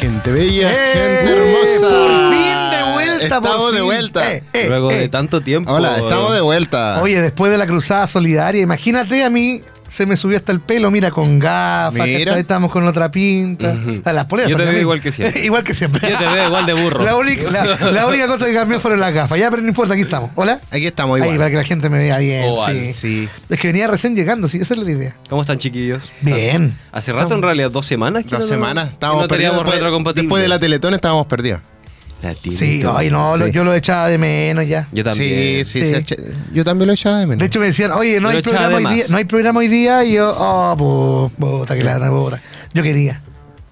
Hola, 0.00 0.12
gente 0.12 0.32
bella, 0.32 0.70
¡Eh! 0.72 0.92
gente 0.94 1.32
hermosa. 1.32 1.88
Por 1.88 2.32
fin 2.32 2.70
de 2.70 2.92
vuelta, 2.94 3.24
Estamos 3.24 3.56
por 3.56 3.70
de 3.70 3.76
fin. 3.76 3.84
vuelta. 3.84 4.32
Eh, 4.32 4.42
eh, 4.54 4.66
Luego 4.68 4.90
eh. 4.90 4.98
de 5.00 5.08
tanto 5.10 5.40
tiempo. 5.42 5.70
Hola, 5.72 5.98
estamos 5.98 6.32
de 6.34 6.40
vuelta. 6.40 7.02
Oye, 7.02 7.20
después 7.20 7.52
de 7.52 7.58
la 7.58 7.66
cruzada 7.66 8.06
solidaria, 8.06 8.62
imagínate 8.62 9.22
a 9.22 9.28
mí, 9.28 9.62
se 9.90 10.06
me 10.06 10.16
subió 10.16 10.36
hasta 10.38 10.52
el 10.52 10.60
pelo, 10.60 10.90
mira, 10.90 11.10
con 11.10 11.38
gafas, 11.40 12.06
Mira. 12.06 12.38
estábamos 12.38 12.70
con 12.70 12.86
otra 12.86 13.10
pinta. 13.10 13.74
Las 14.04 14.24
poleras 14.26 14.50
Yo 14.50 14.56
te 14.56 14.64
veo 14.64 14.78
igual 14.80 15.02
que 15.02 15.10
siempre. 15.10 15.40
igual 15.44 15.64
que 15.64 15.74
siempre. 15.74 16.08
Yo 16.08 16.16
te 16.16 16.24
veo 16.24 16.46
igual 16.46 16.64
de 16.64 16.72
burro. 16.74 17.04
La 17.04 17.16
única, 17.16 17.42
la, 17.50 17.90
la 17.90 18.06
única 18.06 18.26
cosa 18.28 18.46
que 18.46 18.54
cambió 18.54 18.78
fueron 18.78 19.00
las 19.00 19.12
gafas. 19.12 19.38
Ya, 19.38 19.50
pero 19.50 19.62
no 19.62 19.68
importa, 19.68 19.94
aquí 19.94 20.02
estamos. 20.04 20.30
¿Hola? 20.36 20.60
Aquí 20.70 20.86
estamos 20.86 21.16
Ahí, 21.16 21.22
igual. 21.24 21.38
para 21.38 21.50
que 21.50 21.56
la 21.56 21.64
gente 21.64 21.90
me 21.90 21.98
vea 21.98 22.18
bien. 22.18 22.44
Oval, 22.46 22.72
sí. 22.74 22.92
sí. 22.92 23.28
Es 23.48 23.58
que 23.58 23.66
venía 23.66 23.88
recién 23.88 24.14
llegando, 24.14 24.48
sí, 24.48 24.58
esa 24.58 24.74
es 24.74 24.80
la 24.80 24.90
idea. 24.90 25.16
¿Cómo 25.28 25.42
están, 25.42 25.58
chiquillos? 25.58 26.08
Bien. 26.20 26.76
Hace 26.92 27.12
rato, 27.12 27.34
en 27.34 27.42
realidad, 27.42 27.70
dos 27.72 27.86
semanas. 27.86 28.24
Dos 28.26 28.40
no- 28.40 28.46
semanas. 28.46 28.90
Estábamos 28.90 29.22
no 29.24 29.28
perdidos. 29.28 30.14
después 30.14 30.42
de 30.42 30.48
la 30.48 30.58
Teletón 30.60 30.94
estábamos 30.94 31.26
perdidos. 31.26 31.60
La 32.22 32.34
Sí, 32.50 32.82
ay, 32.94 33.10
no, 33.10 33.36
lo- 33.38 33.46
sí. 33.46 33.52
yo 33.52 33.64
lo 33.64 33.74
echaba 33.74 34.08
de 34.08 34.18
menos 34.18 34.66
ya. 34.68 34.86
Yo 34.92 35.02
también. 35.04 35.64
Sí, 35.64 35.84
sí, 35.84 35.94
Sí. 36.06 36.14
Yo 36.52 36.64
también 36.64 36.86
lo 36.88 36.92
echaba 36.92 37.18
de 37.18 37.26
menos. 37.26 37.40
De 37.40 37.46
hecho 37.46 37.60
me 37.60 37.66
decían, 37.66 37.92
oye, 37.92 38.20
no 38.20 38.28
hay 38.28 38.36
lo 38.36 38.42
programa 38.42 38.76
hoy 38.76 38.84
día, 38.94 39.04
no 39.08 39.16
hay 39.16 39.24
programa 39.24 39.60
hoy 39.60 39.68
día, 39.68 40.04
y 40.04 40.12
yo, 40.14 40.34
oh, 40.38 40.76
pu- 40.76 41.30
puta 41.60 41.74
que 41.74 41.82
lata, 41.84 42.10
puta. 42.10 42.40
Yo 42.74 42.82
quería. 42.82 43.20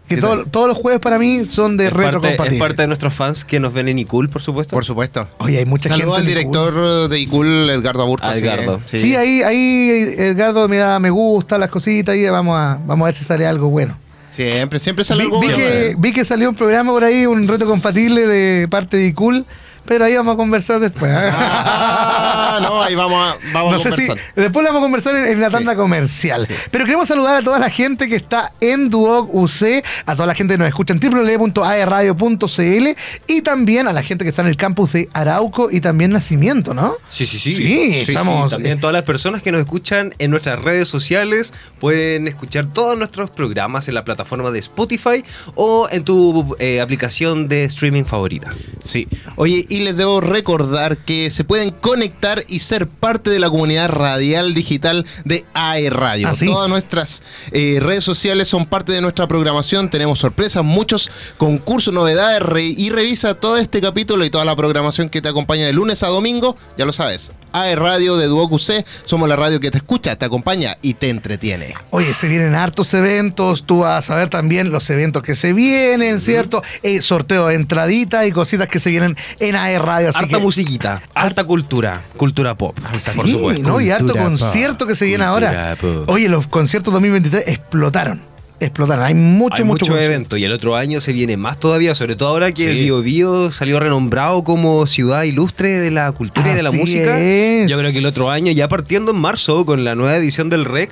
Que 0.08 0.14
Sí, 0.14 0.20
todo- 0.22 0.46
todos 0.46 0.68
los 0.68 0.78
jueves 0.78 1.00
para 1.00 1.18
mí 1.18 1.44
son 1.44 1.77
de 1.77 1.90
retrocompatibles. 1.90 2.55
es 2.55 2.58
parte 2.58 2.80
de 2.80 2.88
nuestros 2.88 3.12
fans 3.12 3.44
que 3.44 3.60
nos 3.60 3.74
ven 3.74 3.88
en 3.88 3.98
iCool, 3.98 4.30
por 4.30 4.40
supuesto. 4.40 4.74
por 4.74 4.83
supuesto. 4.86 5.28
Oye, 5.36 5.58
hay 5.58 5.66
mucha 5.66 5.90
Saludos 5.90 6.16
al 6.16 6.24
gente. 6.24 6.40
en 6.40 6.48
director 6.50 7.08
de 7.10 7.20
ICUL, 7.20 7.68
Edgardo 7.68 8.02
Aburto. 8.05 8.24
A 8.27 8.33
sí, 8.34 8.40
Edgardo. 8.40 8.80
Sí, 8.83 8.98
Sí, 9.00 9.14
ahí, 9.16 9.42
ahí 9.42 10.14
Edgardo 10.16 10.66
me 10.66 10.78
da 10.78 10.98
me 10.98 11.10
gusta 11.10 11.58
las 11.58 11.68
cositas 11.68 12.16
y 12.16 12.24
vamos 12.27 12.56
a, 12.56 12.78
vamos 12.86 13.05
a 13.05 13.06
ver 13.08 13.14
si 13.14 13.24
sale 13.24 13.46
algo 13.46 13.68
bueno. 13.68 13.98
Siempre, 14.44 14.78
siempre 14.78 15.05
sale 15.05 15.25
Vi, 15.25 15.27
algo 15.27 15.41
vi 15.41 15.47
bueno. 15.48 15.58
que, 15.58 15.94
vi 15.98 16.12
que 16.12 16.25
salió 16.25 16.48
un 16.48 16.55
programa 16.55 16.92
por 16.92 17.03
ahí, 17.03 17.27
un 17.27 17.48
reto 17.48 17.67
compatible 17.67 18.27
de 18.27 18.69
parte 18.69 18.97
de 18.97 19.06
Icul, 19.08 19.45
pero 19.89 20.05
ahí 20.05 20.14
vamos 20.17 20.34
a 20.34 20.36
conversar 20.36 20.78
después. 20.81 21.11
¿eh? 21.11 21.31
Ah, 21.33 22.58
no, 22.62 22.83
ahí 22.83 22.94
vamos 22.94 23.17
a, 23.33 23.36
vamos 23.53 23.72
No 23.72 23.78
a 23.78 23.83
sé 23.83 23.91
si 23.92 24.06
conversar. 24.06 24.33
después 24.36 24.62
lo 24.64 24.69
vamos 24.69 24.80
a 24.80 24.84
conversar 24.84 25.17
en, 25.17 25.27
en 25.27 25.41
la 25.41 25.50
tanda 25.50 25.75
comercial. 25.75 26.47
Pero 26.70 26.84
queremos 26.84 27.08
saludar 27.08 27.36
a 27.36 27.42
toda 27.42 27.58
la 27.58 27.70
gente 27.70 28.08
que 28.08 28.17
está 28.17 28.53
en 28.61 28.91
Duoc 28.91 29.30
UC, 29.34 29.83
a 30.06 30.14
toda 30.14 30.27
la 30.27 30.34
gente 30.34 30.55
que 30.55 30.58
nos 30.58 30.69
escucha 30.69 30.92
en 30.95 31.00
www.aerradio.cl 31.00 32.89
y 33.27 33.42
también 33.42 33.89
a 33.89 33.92
la 33.92 34.03
gente 34.03 34.25
que 34.25 34.30
está 34.30 34.42
en 34.42 34.48
el 34.48 34.56
campus 34.56 34.92
de 34.92 35.08
Arauco 35.12 35.70
y 35.70 35.80
también 35.80 36.11
Nacimiento, 36.11 36.75
¿no? 36.75 36.95
Sí, 37.08 37.27
sí, 37.27 37.39
sí. 37.39 37.52
Sí, 37.52 37.95
estamos- 38.12 38.50
También 38.50 38.80
todas 38.80 38.92
las 38.95 39.02
personas 39.05 39.42
que 39.42 39.52
nos 39.52 39.61
escuchan 39.61 40.14
en 40.19 40.30
nuestras 40.30 40.61
redes 40.61 40.89
sociales 40.89 41.52
pueden 41.80 42.28
escuchar 42.28 42.67
todos 42.67 42.97
nuestros 42.98 43.30
programas 43.30 43.89
en 43.89 43.95
la 43.95 44.05
plataforma 44.05 44.50
de 44.50 44.58
Spotify 44.58 45.24
o 45.55 45.89
en 45.91 46.05
tu 46.05 46.57
eh, 46.58 46.80
aplicación 46.80 47.46
de 47.46 47.64
streaming 47.64 48.05
favorita. 48.05 48.51
Sí. 48.80 49.07
Oye, 49.36 49.64
y 49.68 49.77
les 49.80 49.96
debo 49.96 50.20
recordar 50.20 50.96
que 50.98 51.30
se 51.30 51.44
pueden 51.44 51.70
conectar 51.70 52.44
y 52.48 52.61
ser 52.61 52.86
parte 52.86 53.30
de 53.30 53.39
la 53.39 53.50
comunidad 53.50 53.89
radial 53.89 54.55
digital 54.55 55.05
de 55.24 55.44
AE 55.55 55.90
Radio. 55.90 56.28
¿Ah, 56.28 56.34
sí? 56.34 56.46
Todas 56.46 56.68
nuestras 56.68 57.22
eh, 57.52 57.78
redes 57.80 58.05
sociales 58.05 58.48
son 58.48 58.67
parte 58.67 58.92
de 58.92 59.00
nuestra 59.00 59.27
programación. 59.28 59.90
Tenemos 59.90 60.18
sorpresas, 60.18 60.64
muchos 60.64 61.11
concursos, 61.36 61.92
novedades. 61.94 62.40
re- 62.42 62.62
y 62.64 62.90
revisa 62.90 63.34
todo 63.34 63.56
este 63.56 63.80
capítulo 63.80 64.24
y 64.24 64.30
toda 64.30 64.44
la 64.44 64.55
programación 64.56 65.08
que 65.08 65.22
te 65.22 65.28
acompaña 65.28 65.67
de 65.67 65.72
lunes 65.72 66.02
a 66.02 66.08
domingo. 66.08 66.56
Ya 66.77 66.84
lo 66.84 66.92
sabes. 66.92 67.33
AE 67.53 67.77
Radio 67.77 68.17
de 68.17 68.27
Duoc 68.27 68.53
UC. 68.53 68.85
Somos 69.05 69.29
la 69.29 69.36
radio 69.36 69.61
que 69.61 69.70
te 69.70 69.79
escucha, 69.79 70.17
te 70.17 70.25
acompaña 70.25 70.77
y 70.83 70.95
te 70.95 71.09
entretiene. 71.11 71.75
Oye, 71.91 72.14
se 72.14 72.29
vienen 72.29 72.55
hartos 72.55 72.92
eventos, 72.95 73.64
tú 73.64 73.81
vas 73.81 74.11
a 74.11 74.17
ver 74.17 74.31
también 74.31 74.70
los 74.70 74.89
eventos 74.91 75.23
que 75.23 75.35
se 75.35 75.53
vienen, 75.53 76.20
¿cierto? 76.20 76.63
Eh, 76.83 77.03
sorteo 77.03 77.48
de 77.48 77.55
entradita 77.55 78.27
y 78.27 78.33
cositas 78.33 78.69
que 78.69 78.81
se 78.81 78.91
vienen 78.91 79.17
en 79.41 79.57
AE 79.57 79.79
Radio. 79.79 80.11
Así 80.11 80.19
harta 80.25 80.36
que, 80.36 80.42
musiquita, 80.42 81.03
harta 81.14 81.45
cultura, 81.45 82.03
cultura 82.17 82.55
pop, 82.57 82.77
Sí, 82.98 83.11
por 83.17 83.29
supuesto. 83.29 83.69
¿no? 83.69 83.80
Y 83.80 83.91
harto 83.91 84.07
Cultura 84.07 84.25
concierto 84.25 84.86
que 84.86 84.95
se 84.95 85.05
viene 85.07 85.25
Cultura 85.27 85.70
ahora. 85.70 85.77
pop. 85.77 86.09
Oye, 86.09 86.29
los 86.29 86.47
conciertos 86.47 86.92
2023 86.92 87.45
explotaron. 87.47 88.27
Explotaron. 88.61 89.05
Hay 89.05 89.14
mucho, 89.14 89.57
Hay 89.58 89.64
mucho, 89.64 89.86
mucho 89.86 89.98
evento 90.01 90.36
y 90.36 90.45
el 90.45 90.51
otro 90.52 90.74
año 90.77 91.01
se 91.01 91.13
viene 91.13 91.36
más 91.36 91.58
todavía, 91.61 91.95
sobre 91.95 92.17
todo 92.17 92.30
ahora 92.30 92.51
que 92.51 92.64
Sí. 92.64 92.69
el 92.70 92.77
Bio 92.79 93.02
Bio 93.02 93.52
salió 93.52 93.79
renombrado 93.79 94.42
como 94.42 94.86
ciudad 94.86 95.23
ilustre 95.23 95.79
de 95.79 95.91
la 95.92 96.11
cultura 96.13 96.51
y 96.52 96.55
de 96.57 96.63
la 96.64 96.73
música. 96.73 97.20
es. 97.20 97.70
Yo 97.70 97.79
creo 97.79 97.92
que 97.92 97.98
el 97.98 98.07
otro 98.07 98.30
año, 98.30 98.51
ya 98.52 98.67
partiendo 98.68 99.13
en 99.13 99.18
marzo 99.18 99.64
con 99.64 99.85
la 99.85 99.95
nueva 99.95 100.17
edición 100.17 100.48
del 100.48 100.64
REC, 100.64 100.91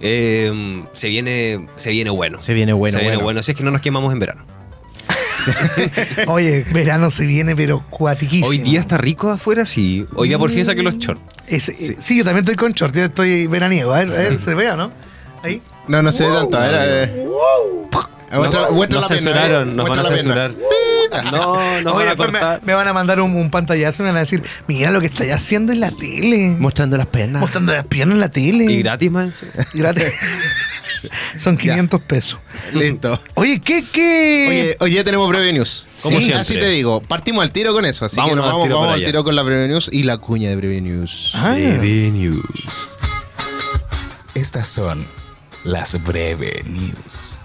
eh, 0.00 0.82
se 0.94 1.08
viene 1.08 1.66
se 1.76 1.90
viene 1.90 2.10
bueno. 2.10 2.40
Se 2.40 2.54
viene 2.54 2.72
bueno, 2.72 2.94
Se 2.96 3.00
viene 3.02 3.16
bueno. 3.16 3.24
bueno. 3.24 3.42
Si 3.42 3.52
es 3.52 3.56
que 3.58 3.62
no 3.64 3.70
nos 3.70 3.80
quemamos 3.82 4.12
en 4.12 4.18
verano. 4.18 4.44
Oye, 6.28 6.64
verano 6.72 7.10
se 7.10 7.26
viene, 7.26 7.54
pero 7.56 7.82
cuatiquísimo. 7.90 8.48
Hoy 8.48 8.58
día 8.58 8.80
está 8.80 8.96
rico 8.96 9.30
afuera, 9.30 9.66
sí. 9.66 10.06
Hoy 10.14 10.28
día 10.28 10.38
por 10.38 10.50
fin 10.50 10.64
saqué 10.64 10.82
los 10.82 10.96
shorts. 10.98 11.22
Eh, 11.48 11.60
sí. 11.60 12.16
yo 12.16 12.24
también 12.24 12.44
estoy 12.44 12.54
con 12.56 12.72
short, 12.72 12.94
yo 12.94 13.04
estoy 13.04 13.46
veraniego. 13.48 13.92
A 13.92 13.98
ver, 14.04 14.12
a 14.12 14.16
ver, 14.16 14.38
se 14.38 14.54
ve 14.54 14.70
o 14.70 14.76
no? 14.76 14.92
Ahí. 15.42 15.60
No, 15.88 16.02
no 16.02 16.12
se 16.12 16.26
ve 16.26 16.32
tanto. 16.34 16.56
A 16.58 16.60
ver, 16.68 16.74
eh, 17.14 17.26
muestra- 18.32 18.60
No- 18.70 18.70
nos 18.70 18.78
la 18.80 18.86
pena, 18.88 19.02
censuraron, 19.08 19.76
nos 19.76 19.88
van 19.88 19.98
a 19.98 20.02
pena. 20.04 20.16
censurar. 20.16 20.50
No, 21.30 21.80
nos 21.82 21.94
Oye, 21.94 22.06
van 22.06 22.08
a 22.08 22.10
me, 22.10 22.16
cortar. 22.16 22.62
me 22.64 22.72
van 22.74 22.88
a 22.88 22.92
mandar 22.94 23.20
un, 23.20 23.36
un 23.36 23.50
pantallazo 23.50 24.02
y 24.02 24.04
me 24.04 24.10
van 24.10 24.16
a 24.16 24.20
decir, 24.20 24.42
mira 24.66 24.90
lo 24.90 25.00
que 25.00 25.06
estáis 25.08 25.32
haciendo 25.32 25.72
en 25.72 25.80
la 25.80 25.90
tele. 25.90 26.56
Mostrando 26.58 26.96
las 26.96 27.06
penas. 27.06 27.40
Mostrando 27.40 27.72
las 27.72 27.84
piernas 27.84 28.14
en 28.14 28.20
la 28.20 28.30
tele. 28.30 28.64
Y 28.64 28.78
gratis, 28.82 29.10
man. 29.10 29.34
Gratis. 29.74 30.04
Son 31.38 31.58
500 31.58 32.00
pesos. 32.00 32.38
Listo. 32.72 33.18
Oye, 33.34 33.60
¿qué, 33.60 33.84
qué? 33.92 34.46
Oye, 34.48 34.76
hoy 34.80 34.92
ya 34.94 35.04
tenemos 35.04 35.28
breve 35.28 35.52
news. 35.52 35.86
Como 36.02 36.16
Sí, 36.18 36.24
siempre. 36.26 36.40
Así 36.40 36.54
te 36.54 36.68
digo. 36.68 37.02
Partimos 37.02 37.42
al 37.42 37.50
tiro 37.50 37.72
con 37.74 37.84
eso. 37.84 38.06
Así 38.06 38.16
que 38.16 38.34
nos 38.36 38.44
al 38.46 38.52
vamos, 38.52 38.64
tiro 38.66 38.78
vamos 38.80 38.94
al 38.94 39.04
tiro 39.04 39.24
con 39.24 39.34
la 39.36 39.42
breve 39.42 39.66
news 39.68 39.90
y 39.92 40.04
la 40.04 40.16
cuña 40.18 40.48
de 40.48 40.56
breve 40.56 40.80
news. 40.80 41.32
Ah. 41.34 41.54
TV 41.56 42.10
News. 42.12 42.40
Estas 44.34 44.66
son 44.68 45.04
las 45.64 46.02
breve 46.04 46.62
news. 46.66 47.38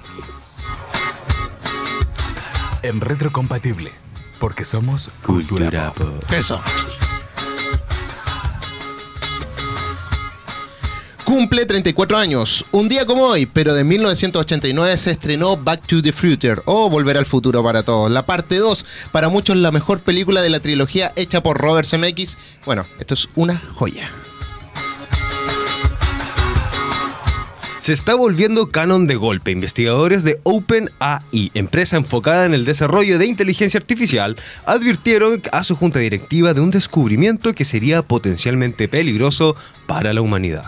En 2.83 3.01
retrocompatible, 3.01 3.91
porque 4.39 4.63
somos 4.63 5.09
cultura, 5.23 5.65
Cultura 5.65 5.93
pop. 5.93 6.19
pop. 6.19 6.31
Eso. 6.33 6.61
Cumple 11.23 11.65
34 11.65 12.17
años. 12.17 12.65
Un 12.71 12.87
día 12.87 13.05
como 13.05 13.25
hoy, 13.25 13.45
pero 13.45 13.73
de 13.73 13.83
1989 13.83 14.97
se 14.97 15.11
estrenó 15.11 15.57
Back 15.57 15.85
to 15.85 16.01
the 16.01 16.13
Future 16.13 16.61
o 16.65 16.89
Volver 16.89 17.17
al 17.17 17.25
Futuro 17.25 17.61
para 17.61 17.83
todos. 17.83 18.09
La 18.09 18.25
parte 18.25 18.55
2, 18.57 18.85
para 19.11 19.27
muchos 19.27 19.57
la 19.57 19.71
mejor 19.71 19.99
película 19.99 20.41
de 20.41 20.49
la 20.49 20.61
trilogía 20.61 21.11
hecha 21.17 21.43
por 21.43 21.57
Robert 21.57 21.85
Zemeckis. 21.87 22.37
Bueno, 22.65 22.85
esto 22.97 23.13
es 23.13 23.27
una 23.35 23.61
joya. 23.73 24.09
Se 27.87 27.93
está 27.93 28.15
volviendo 28.15 28.69
canon 28.69 29.07
de 29.07 29.15
golpe. 29.15 29.51
Investigadores 29.51 30.25
de 30.25 30.41
OpenAI, 30.43 31.51
empresa 31.53 31.95
enfocada 31.95 32.45
en 32.45 32.53
el 32.53 32.65
desarrollo 32.65 33.17
de 33.17 33.27
inteligencia 33.27 33.77
artificial, 33.77 34.35
advirtieron 34.65 35.41
a 35.53 35.63
su 35.63 35.77
junta 35.77 35.99
directiva 35.99 36.53
de 36.53 36.59
un 36.59 36.69
descubrimiento 36.69 37.53
que 37.53 37.63
sería 37.63 38.01
potencialmente 38.01 38.89
peligroso 38.89 39.55
para 39.85 40.11
la 40.11 40.19
humanidad. 40.19 40.65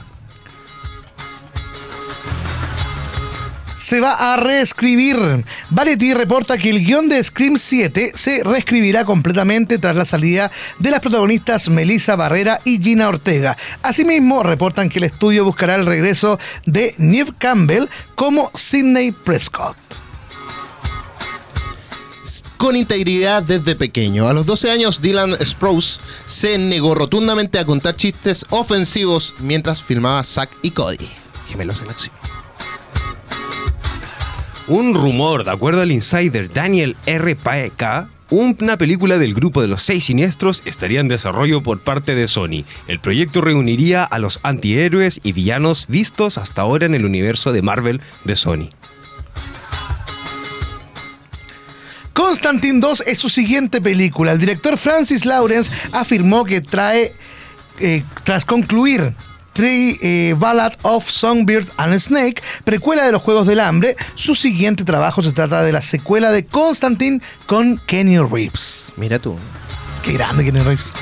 Se 3.80 4.02
va 4.02 4.34
a 4.34 4.36
reescribir. 4.36 5.46
Variety 5.70 6.14
reporta 6.14 6.58
que 6.58 6.70
el 6.70 6.84
guion 6.84 7.08
de 7.08 7.24
Scream 7.24 7.56
7 7.56 8.12
se 8.14 8.44
reescribirá 8.44 9.06
completamente 9.06 9.78
tras 9.78 9.96
la 9.96 10.06
salida 10.06 10.52
de 10.80 10.92
las 10.92 11.00
protagonistas 11.00 11.70
Melissa 11.70 12.18
Barrera 12.18 12.60
y 12.66 12.82
Gina 12.84 13.08
Ortega. 13.08 13.56
Asimismo, 13.82 14.44
reportan 14.44 14.90
que 14.90 15.00
el 15.00 15.06
estudio 15.06 15.46
buscará 15.46 15.76
el 15.76 15.86
regreso 15.86 16.38
de 16.66 16.94
Neve 16.98 17.32
Campbell 17.38 17.86
como 18.16 18.52
Sidney 18.54 19.14
Prescott. 19.14 19.78
Con 22.58 22.76
integridad 22.76 23.44
desde 23.44 23.78
pequeño. 23.78 24.28
A 24.28 24.34
los 24.34 24.46
12 24.46 24.72
años, 24.72 25.02
Dylan 25.02 25.38
Sprouse 25.42 26.02
se 26.26 26.58
negó 26.58 26.96
rotundamente 26.96 27.58
a 27.60 27.66
contar 27.66 27.96
chistes 27.96 28.46
ofensivos 28.50 29.36
mientras 29.40 29.82
filmaba 29.82 30.22
Zack 30.26 30.50
y 30.64 30.72
Cody. 30.72 31.10
Gemelos 31.48 31.82
en 31.82 31.90
acción. 31.92 32.39
Un 34.70 34.94
rumor, 34.94 35.46
de 35.46 35.50
acuerdo 35.50 35.82
al 35.82 35.92
insider 35.92 36.54
Daniel 36.54 36.96
R. 37.08 37.36
Paeka, 37.36 38.08
una 38.30 38.78
película 38.78 39.18
del 39.18 39.34
grupo 39.34 39.64
de 39.64 39.68
los 39.68 39.82
seis 39.82 40.04
siniestros 40.04 40.62
estaría 40.64 41.00
en 41.00 41.08
desarrollo 41.08 41.64
por 41.64 41.80
parte 41.80 42.14
de 42.14 42.28
Sony. 42.28 42.66
El 42.88 43.00
proyecto 43.00 43.42
reuniría 43.42 44.04
a 44.04 44.20
los 44.20 44.40
antihéroes 44.44 45.22
y 45.24 45.32
villanos 45.32 45.88
vistos 45.88 46.38
hasta 46.38 46.62
ahora 46.62 46.86
en 46.86 46.94
el 46.94 47.06
universo 47.06 47.52
de 47.52 47.64
Marvel 47.64 48.00
de 48.26 48.36
Sony. 48.36 48.70
Constantine 52.14 52.80
2 52.80 53.06
es 53.08 53.18
su 53.18 53.30
siguiente 53.30 53.82
película. 53.82 54.34
El 54.34 54.40
director 54.40 54.78
Francis 54.78 55.26
Lawrence 55.26 55.72
afirmó 55.94 56.46
que 56.46 56.62
trae, 56.62 57.16
eh, 57.80 58.04
tras 58.24 58.46
concluir 58.46 59.16
The 59.54 59.98
eh, 60.02 60.36
Ballad 60.38 60.74
of 60.84 61.10
Songbird 61.10 61.68
and 61.78 61.98
Snake, 62.00 62.42
precuela 62.64 63.06
de 63.06 63.12
los 63.12 63.22
Juegos 63.22 63.48
del 63.48 63.60
Hambre. 63.60 63.96
Su 64.16 64.36
siguiente 64.36 64.84
trabajo 64.84 65.22
se 65.22 65.32
trata 65.32 65.64
de 65.64 65.72
la 65.72 65.82
secuela 65.82 66.32
de 66.32 66.46
Constantine 66.46 67.22
con 67.46 67.78
Kenny 67.86 68.20
Reeves. 68.20 68.94
Mira 68.96 69.20
tú. 69.20 69.38
Qué 70.04 70.14
grande 70.14 70.46
Kenny 70.46 70.62
Reeves. 70.62 70.94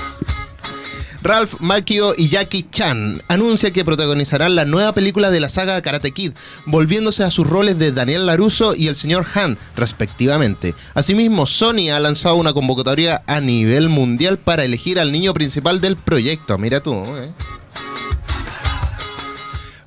Ralph 1.28 1.56
Macchio 1.60 2.14
y 2.16 2.30
Jackie 2.30 2.68
Chan 2.72 3.22
anuncia 3.28 3.72
que 3.72 3.84
protagonizarán 3.84 4.56
la 4.56 4.66
nueva 4.66 4.94
película 4.94 5.30
de 5.30 5.40
la 5.40 5.50
saga 5.50 5.82
Karate 5.82 6.12
Kid, 6.12 6.32
volviéndose 6.66 7.24
a 7.24 7.32
sus 7.32 7.46
roles 7.46 7.78
de 7.78 7.92
Daniel 7.92 8.26
LaRusso 8.26 8.76
y 8.76 8.88
el 8.88 8.96
señor 8.96 9.26
Han, 9.34 9.58
respectivamente. 9.76 10.74
Asimismo, 10.94 11.46
Sony 11.48 11.90
ha 11.94 12.00
lanzado 12.00 12.36
una 12.36 12.54
convocatoria 12.54 13.24
a 13.28 13.42
nivel 13.42 13.90
mundial 13.90 14.38
para 14.38 14.64
elegir 14.64 15.00
al 15.00 15.12
niño 15.12 15.34
principal 15.34 15.82
del 15.82 15.98
proyecto. 15.98 16.58
Mira 16.58 16.80
tú, 16.80 16.94
¿eh? 16.94 17.32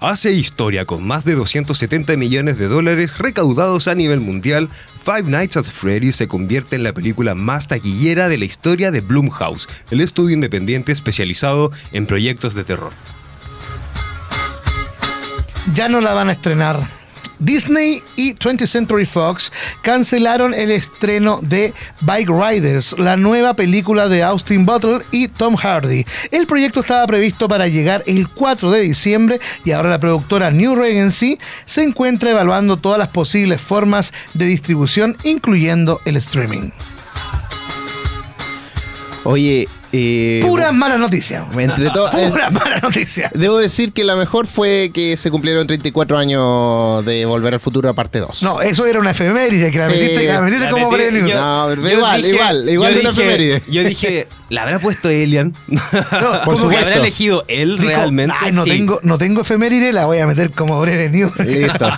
Hace 0.00 0.32
historia 0.32 0.87
con 0.87 1.06
más 1.06 1.26
de 1.26 1.35
270 1.35 2.17
millones 2.17 2.56
de 2.56 2.69
dólares 2.69 3.19
recaudados 3.19 3.87
a 3.87 3.94
nivel 3.94 4.20
mundial. 4.20 4.70
Five 5.05 5.25
Nights 5.25 5.58
at 5.58 5.64
Freddy's 5.64 6.17
se 6.17 6.26
convierte 6.26 6.76
en 6.76 6.85
la 6.85 6.94
película 6.94 7.35
más 7.35 7.69
taquillera 7.69 8.31
de 8.31 8.38
la 8.38 8.47
historia 8.47 8.91
de 8.91 9.02
Blumhouse, 9.02 9.69
el 9.91 10.00
estudio 10.00 10.35
independiente 10.35 10.91
especializado 10.91 11.70
en 11.93 12.06
proyectos 12.06 12.55
de 12.55 12.64
terror. 12.64 12.93
Ya 15.75 15.91
no 15.91 16.00
la 16.00 16.14
van 16.14 16.31
a 16.31 16.32
estrenar. 16.32 17.00
Disney 17.40 18.02
y 18.16 18.34
20th 18.34 18.66
Century 18.66 19.06
Fox 19.06 19.50
cancelaron 19.82 20.54
el 20.54 20.70
estreno 20.70 21.40
de 21.42 21.75
Bike 22.02 22.31
Riders, 22.31 22.98
la 22.98 23.16
nueva 23.16 23.54
película 23.54 24.08
de 24.08 24.22
Austin 24.22 24.64
Butler 24.64 25.04
y 25.10 25.28
Tom 25.28 25.56
Hardy. 25.56 26.04
El 26.31 26.46
proyecto 26.46 26.81
estaba 26.81 27.06
previsto 27.06 27.48
para 27.48 27.66
llegar 27.66 28.04
el 28.06 28.28
4 28.28 28.70
de 28.70 28.82
diciembre 28.82 29.40
y 29.64 29.72
ahora 29.72 29.90
la 29.90 29.98
productora 29.98 30.50
New 30.50 30.76
Regency 30.76 31.38
se 31.64 31.82
encuentra 31.82 32.31
evaluando 32.31 32.76
todas 32.76 32.98
las 32.98 33.08
posibles 33.08 33.60
formas 33.60 34.12
de 34.34 34.46
distribución, 34.46 35.16
incluyendo 35.25 36.00
el 36.04 36.16
streaming. 36.16 36.70
Oye, 39.25 39.69
eh, 39.92 40.40
Pura 40.44 40.72
mala 40.72 40.96
noticia. 40.98 41.44
entre 41.58 41.90
todo, 41.94 42.10
es- 42.12 42.31
Pura 42.31 42.50
mala 42.50 42.78
noticia. 42.81 43.31
debo 43.34 43.58
decir 43.58 43.92
que 43.92 44.04
la 44.04 44.16
mejor 44.16 44.46
fue 44.46 44.90
que 44.94 45.16
se 45.16 45.31
cumplieron 45.31 45.66
34 45.66 46.16
años 46.19 47.04
de 47.04 47.25
Volver 47.26 47.54
al 47.54 47.60
Futuro, 47.60 47.92
parte 47.94 48.20
2. 48.20 48.42
No, 48.42 48.60
eso 48.62 48.87
era 48.87 48.98
una 49.00 49.10
efeméride 49.10 49.70
que 49.70 49.78
la 49.78 49.87
Sí, 49.87 49.92
metiste, 49.92 50.20
que 50.20 50.26
la 50.28 50.40
metiste 50.40 50.64
La 50.66 50.70
como 50.70 50.90
metí- 50.92 51.28
yo- 51.28 51.40
No, 51.40 51.66
pero 51.69 51.82
yo 51.82 51.88
igual, 51.90 52.25
igual, 52.25 52.69
igual 52.69 52.94
de 52.94 53.00
una 53.00 53.10
efeméride. 53.10 53.62
Yo 53.70 53.82
dije, 53.84 54.28
¿la 54.50 54.62
habrá 54.62 54.79
puesto 54.79 55.08
Elian? 55.08 55.52
por 55.67 55.79
Como 55.81 56.50
que 56.50 56.56
supuesto. 56.61 56.79
habrá 56.85 56.97
elegido 56.97 57.44
él 57.49 57.79
Dijo, 57.79 57.88
realmente. 57.88 58.35
"Ay, 58.38 58.52
no, 58.52 58.64
Sí. 58.64 58.70
tengo, 58.70 59.00
no 59.02 59.17
tengo 59.17 59.41
efeméride, 59.41 59.93
la 59.94 60.05
voy 60.05 60.19
a 60.19 60.26
meter 60.26 60.50
como 60.50 60.79
breve 60.81 61.08
news. 61.08 61.32
Listo. 61.47 61.87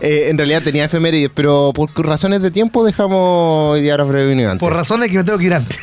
Eh, 0.00 0.28
en 0.28 0.36
realidad 0.38 0.62
tenía 0.62 0.84
efemérides, 0.84 1.30
pero 1.34 1.72
por 1.74 1.90
razones 2.06 2.42
de 2.42 2.50
tiempo 2.50 2.84
dejamos 2.84 3.70
hoy 3.72 3.80
día 3.82 3.92
ahora 3.92 4.04
breve 4.04 4.32
antes. 4.44 4.58
Por 4.60 4.72
razones 4.72 5.10
que 5.10 5.16
me 5.18 5.24
tengo 5.24 5.38
que 5.38 5.46
ir 5.46 5.54
antes. 5.54 5.76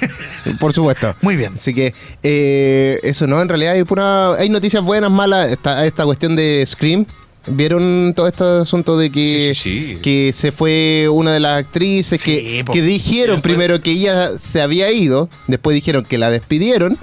Por 0.60 0.72
supuesto. 0.74 1.16
Muy 1.22 1.36
bien. 1.36 1.54
Así 1.56 1.74
que 1.74 1.94
eh, 2.22 3.00
eso 3.04 3.28
no, 3.28 3.42
en 3.42 3.50
realidad 3.50 3.74
hay 3.74 3.84
pura, 3.84 4.34
hay 4.36 4.50
noticias 4.50 4.84
buenas, 4.84 5.12
malas. 5.12 5.52
Está 5.52 5.86
esta 5.86 6.06
cuestión 6.06 6.36
de 6.36 6.64
Scream. 6.66 7.06
¿Vieron 7.48 8.13
todo 8.16 8.28
este 8.28 8.44
asunto 8.44 8.98
de 8.98 9.10
que, 9.12 9.51
Sí, 9.54 9.62
sí, 9.69 9.88
sí. 9.95 10.00
que 10.01 10.31
se 10.34 10.51
fue 10.51 11.07
una 11.12 11.34
de 11.34 11.40
las 11.42 11.54
actrices 11.56 12.24
que, 12.24 12.63
que 12.72 12.81
dijeron 12.81 13.38
después- 13.38 13.42
primero 13.54 13.81
que 13.81 13.92
ella 13.92 14.30
se 14.40 14.62
había 14.62 14.92
ido, 14.92 15.30
después 15.48 15.75
dijeron 15.75 16.06
que 16.06 16.18
la 16.18 16.30
despidieron 16.30 16.98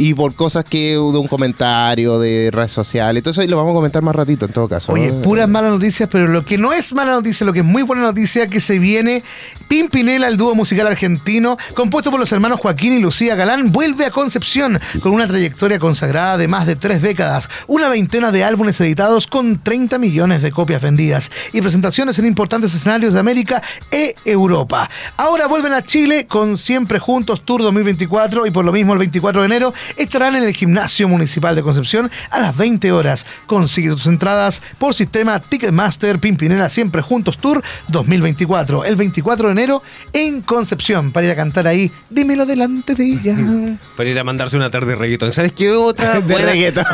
y 0.00 0.14
por 0.14 0.34
cosas 0.34 0.64
que 0.64 0.96
hubo 0.96 1.20
un 1.20 1.28
comentario 1.28 2.18
de 2.18 2.50
redes 2.50 2.72
sociales. 2.72 3.22
Todo 3.22 3.32
eso 3.32 3.42
y 3.42 3.48
lo 3.48 3.58
vamos 3.58 3.72
a 3.72 3.74
comentar 3.74 4.02
más 4.02 4.16
ratito 4.16 4.46
en 4.46 4.52
todo 4.52 4.66
caso. 4.66 4.92
Oye, 4.92 5.12
¿no? 5.12 5.20
puras 5.20 5.46
malas 5.46 5.72
noticias, 5.72 6.08
pero 6.10 6.26
lo 6.26 6.42
que 6.42 6.56
no 6.56 6.72
es 6.72 6.94
mala 6.94 7.12
noticia, 7.12 7.44
lo 7.44 7.52
que 7.52 7.58
es 7.58 7.64
muy 7.66 7.82
buena 7.82 8.04
noticia, 8.04 8.46
que 8.46 8.60
se 8.60 8.78
viene 8.78 9.22
Pimpinela, 9.68 10.26
el 10.28 10.38
dúo 10.38 10.54
musical 10.54 10.86
argentino, 10.86 11.58
compuesto 11.74 12.10
por 12.10 12.18
los 12.18 12.32
hermanos 12.32 12.60
Joaquín 12.60 12.94
y 12.94 13.00
Lucía 13.00 13.34
Galán, 13.34 13.72
vuelve 13.72 14.06
a 14.06 14.10
Concepción 14.10 14.80
con 15.02 15.12
una 15.12 15.28
trayectoria 15.28 15.78
consagrada 15.78 16.38
de 16.38 16.48
más 16.48 16.66
de 16.66 16.76
tres 16.76 17.02
décadas, 17.02 17.50
una 17.66 17.90
veintena 17.90 18.32
de 18.32 18.42
álbumes 18.42 18.80
editados 18.80 19.26
con 19.26 19.58
30 19.58 19.98
millones 19.98 20.40
de 20.40 20.50
copias 20.50 20.80
vendidas 20.80 21.30
y 21.52 21.60
presentaciones 21.60 22.18
en 22.18 22.24
importantes 22.24 22.74
escenarios 22.74 23.12
de 23.12 23.20
América 23.20 23.62
e 23.90 24.14
Europa. 24.24 24.88
Ahora 25.18 25.46
vuelven 25.46 25.74
a 25.74 25.82
Chile 25.82 26.26
con 26.26 26.56
Siempre 26.56 26.98
Juntos 26.98 27.44
Tour 27.44 27.60
2024 27.60 28.46
y 28.46 28.50
por 28.50 28.64
lo 28.64 28.72
mismo 28.72 28.94
el 28.94 28.98
24 28.98 29.42
de 29.42 29.46
enero 29.46 29.74
estarán 29.96 30.36
en 30.36 30.44
el 30.44 30.54
Gimnasio 30.54 31.08
Municipal 31.08 31.54
de 31.54 31.62
Concepción 31.62 32.10
a 32.30 32.40
las 32.40 32.56
20 32.56 32.92
horas. 32.92 33.26
Consigue 33.46 33.90
tus 33.90 34.06
entradas 34.06 34.62
por 34.78 34.94
sistema 34.94 35.40
Ticketmaster 35.40 36.18
Pimpinela 36.18 36.68
Siempre 36.70 37.02
Juntos 37.02 37.38
Tour 37.38 37.62
2024, 37.88 38.84
el 38.84 38.96
24 38.96 39.46
de 39.48 39.52
enero 39.52 39.82
en 40.12 40.40
Concepción, 40.42 41.12
para 41.12 41.26
ir 41.26 41.32
a 41.32 41.36
cantar 41.36 41.66
ahí, 41.66 41.90
dímelo 42.10 42.46
delante 42.46 42.94
de 42.94 43.04
ella. 43.04 43.36
Para 43.96 44.08
ir 44.08 44.18
a 44.18 44.24
mandarse 44.24 44.56
una 44.56 44.70
tarde 44.70 44.88
de 44.92 44.96
reggaetón. 44.96 45.32
¿Sabes 45.32 45.52
qué 45.52 45.70
otra? 45.72 46.14
De 46.20 46.20
buena- 46.20 46.50
reggaetón. 46.52 46.84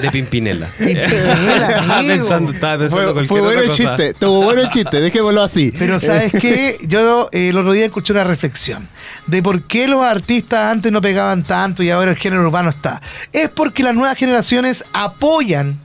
De 0.00 0.10
Pimpinela. 0.10 0.66
Pimpinela, 0.78 1.80
estaba 1.80 1.98
pensando, 2.02 2.52
estaba 2.52 2.78
pensando 2.78 3.14
Fue, 3.14 3.26
fue 3.26 3.40
bueno 3.40 3.60
el 3.60 3.70
chiste, 3.70 4.08
estuvo 4.10 4.42
bueno 4.42 4.62
el 4.62 4.70
chiste, 4.70 5.00
dejémoslo 5.00 5.42
así. 5.42 5.72
Pero 5.78 6.00
¿sabes 6.00 6.32
qué? 6.32 6.78
Yo 6.86 7.28
eh, 7.32 7.48
el 7.50 7.58
otro 7.58 7.72
día 7.72 7.86
escuché 7.86 8.12
una 8.12 8.24
reflexión 8.24 8.88
de 9.26 9.42
por 9.42 9.62
qué 9.62 9.88
los 9.88 10.02
artistas 10.04 10.72
antes 10.72 10.90
no 10.92 11.00
pegaban 11.00 11.42
tanto 11.44 11.82
y 11.82 11.90
ahora 11.90 12.10
el 12.12 12.16
género 12.16 12.42
urbano 12.42 12.70
está. 12.70 13.00
Es 13.32 13.48
porque 13.50 13.82
las 13.82 13.94
nuevas 13.94 14.16
generaciones 14.16 14.84
apoyan 14.92 15.78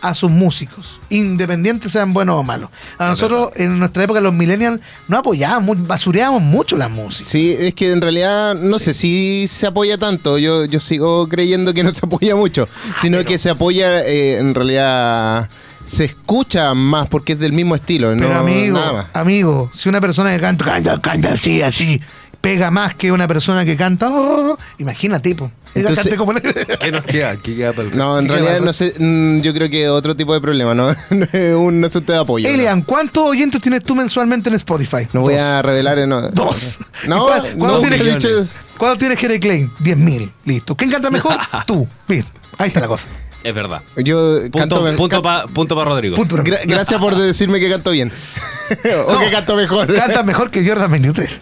a 0.00 0.14
sus 0.14 0.30
músicos, 0.30 1.00
independientes 1.08 1.90
sean 1.90 2.12
buenos 2.12 2.36
o 2.36 2.42
malos. 2.44 2.70
A 2.98 3.08
nosotros 3.08 3.50
en 3.56 3.80
nuestra 3.80 4.04
época 4.04 4.20
los 4.20 4.32
millennials 4.32 4.80
no 5.08 5.18
apoyábamos, 5.18 5.86
basureábamos 5.88 6.40
mucho 6.42 6.76
la 6.76 6.88
música. 6.88 7.28
Sí, 7.28 7.56
es 7.58 7.74
que 7.74 7.90
en 7.90 8.00
realidad 8.00 8.54
no 8.54 8.78
sé 8.78 8.94
si 8.94 9.46
se 9.48 9.66
apoya 9.66 9.98
tanto. 9.98 10.38
Yo, 10.38 10.64
yo 10.66 10.78
sigo 10.78 11.28
creyendo 11.28 11.74
que 11.74 11.82
no 11.82 11.90
se 11.92 12.06
apoya 12.06 12.36
mucho, 12.36 12.68
Ah, 12.70 12.94
sino 13.00 13.24
que 13.24 13.38
se 13.38 13.50
apoya 13.50 14.00
eh, 14.06 14.38
en 14.38 14.54
realidad. 14.54 15.48
Se 15.84 16.04
escucha 16.04 16.74
más 16.74 17.06
porque 17.08 17.32
es 17.32 17.38
del 17.38 17.52
mismo 17.54 17.74
estilo. 17.74 18.14
Pero 18.16 18.28
no, 18.34 18.38
amigo, 18.40 18.78
nada 18.78 18.92
más. 18.92 19.06
amigo, 19.14 19.70
si 19.74 19.88
una 19.88 20.00
persona 20.02 20.32
que 20.34 20.40
canta, 20.40 20.64
canta, 20.66 21.00
canta 21.00 21.32
así, 21.32 21.62
así, 21.62 22.00
pega 22.48 22.70
más 22.70 22.94
que 22.94 23.12
una 23.12 23.28
persona 23.28 23.62
que 23.66 23.76
canta, 23.76 24.08
oh, 24.10 24.56
imagínate, 24.78 25.34
po. 25.34 25.50
Ella 25.74 25.90
Entonces- 25.90 26.04
cante 26.04 26.16
como 26.16 26.32
¿Qué 26.80 26.90
nos 26.90 27.04
queda? 27.04 27.36
¿Qué 27.36 27.54
queda 27.54 27.74
para 27.74 27.88
el 27.88 27.96
No, 27.96 28.18
en 28.18 28.26
¿Qué 28.26 28.32
realidad 28.32 28.60
no 28.60 28.72
sé. 28.72 28.94
mm, 28.98 29.40
Yo 29.42 29.52
creo 29.52 29.68
que 29.68 29.84
es 29.84 29.90
otro 29.90 30.16
tipo 30.16 30.32
de 30.32 30.40
problema, 30.40 30.74
¿no? 30.74 30.88
No 31.10 31.26
es 31.30 31.54
un 31.54 31.84
asunto 31.84 32.10
de 32.14 32.18
apoyo. 32.18 32.48
¿no? 32.48 32.54
Elian, 32.54 32.80
¿cuántos 32.80 33.22
oyentes 33.26 33.60
tienes 33.60 33.82
tú 33.82 33.94
mensualmente 33.94 34.48
en 34.48 34.54
Spotify? 34.54 35.06
No 35.12 35.20
voy 35.20 35.34
a 35.34 35.60
revelar. 35.60 35.98
No. 36.08 36.22
Dos. 36.30 36.78
No, 37.06 37.16
¿Y 37.16 37.20
cuál- 37.20 37.42
no, 37.42 37.58
cuánto 37.58 37.80
porque 37.80 37.96
tienes, 37.96 38.06
he 38.06 38.18
dicho 38.28 38.28
es- 38.40 38.56
¿Cuánto 38.78 38.98
tienes 38.98 39.18
Jere 39.18 39.38
Klein? 39.40 39.70
10.000. 39.80 40.30
Listo. 40.46 40.74
¿Quién 40.74 40.90
canta 40.90 41.10
mejor? 41.10 41.36
Tú. 41.66 41.86
Bien. 42.08 42.24
Ahí 42.56 42.68
está 42.68 42.80
la 42.80 42.86
cosa. 42.88 43.06
Es 43.44 43.54
verdad. 43.54 43.82
Yo 43.96 44.40
canto. 44.56 44.76
Punto, 44.80 44.96
punto 44.96 45.08
can- 45.08 45.22
para 45.22 45.46
punto 45.46 45.76
pa 45.76 45.84
Rodrigo. 45.84 46.16
Punto 46.16 46.36
para 46.36 46.44
gra- 46.48 46.60
gracias 46.66 47.00
por 47.00 47.14
decirme 47.14 47.60
que 47.60 47.70
canto 47.70 47.92
bien. 47.92 48.10
o 49.06 49.12
No, 49.12 49.20
que 49.20 49.30
canto 49.30 49.54
mejor. 49.54 49.94
Canta 49.94 50.22
mejor 50.24 50.50
que 50.50 50.66
Jordan 50.66 50.90
23. 50.90 51.40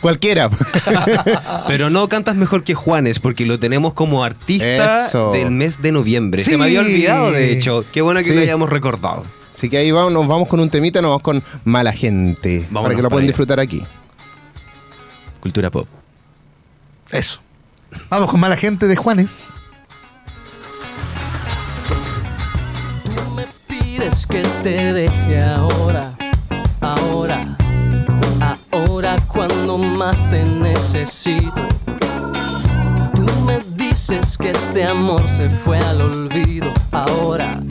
Cualquiera. 0.00 0.48
Pero 1.66 1.90
no 1.90 2.08
cantas 2.08 2.36
mejor 2.36 2.62
que 2.62 2.74
Juanes, 2.74 3.18
porque 3.18 3.44
lo 3.44 3.58
tenemos 3.58 3.92
como 3.92 4.22
artista 4.24 5.06
Eso. 5.08 5.32
del 5.32 5.50
mes 5.50 5.82
de 5.82 5.90
noviembre. 5.92 6.44
Sí. 6.44 6.50
Se 6.50 6.56
me 6.58 6.64
había 6.64 6.80
olvidado, 6.80 7.32
de 7.32 7.52
hecho. 7.52 7.84
Qué 7.92 8.02
bueno 8.02 8.20
que 8.20 8.26
Sí. 8.26 8.34
lo 8.34 8.40
hayamos 8.40 8.70
recordado. 8.70 9.24
Así 9.52 9.68
que 9.68 9.76
ahí 9.78 9.90
vamos, 9.90 10.12
nos 10.12 10.26
vamos 10.28 10.48
con 10.48 10.60
un 10.60 10.70
temita, 10.70 11.02
nos 11.02 11.10
vamos 11.10 11.22
con 11.22 11.42
Mala 11.64 11.92
Gente. 11.92 12.66
Vámonos 12.70 12.82
para 12.84 12.94
que 12.96 13.02
lo 13.02 13.08
para 13.08 13.14
puedan 13.16 13.26
disfrutar 13.26 13.58
aquí. 13.60 13.82
Cultura 15.40 15.70
pop. 15.70 15.88
Eso. 17.10 17.40
Vamos 18.08 18.30
con 18.30 18.40
mala 18.40 18.56
gente 18.56 18.86
de 18.86 18.96
Juanes. 18.96 19.52
Pides 24.02 24.26
que 24.26 24.42
te 24.62 24.92
deje 24.92 25.42
ahora, 25.42 26.12
ahora, 26.80 27.56
ahora 28.72 29.16
cuando 29.28 29.78
más 29.78 30.16
te 30.30 30.42
necesito. 30.44 31.68
Tú 33.14 33.26
me 33.46 33.58
dices 33.76 34.36
que 34.38 34.50
este 34.50 34.84
amor 34.84 35.22
se 35.28 35.48
fue 35.48 35.78
al 35.78 36.00
olvido, 36.00 36.72
ahora, 36.90 37.62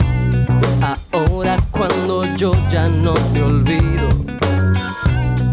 ahora 1.12 1.56
cuando 1.70 2.24
yo 2.36 2.52
ya 2.70 2.88
no 2.88 3.12
te 3.32 3.42
olvido. 3.42 4.08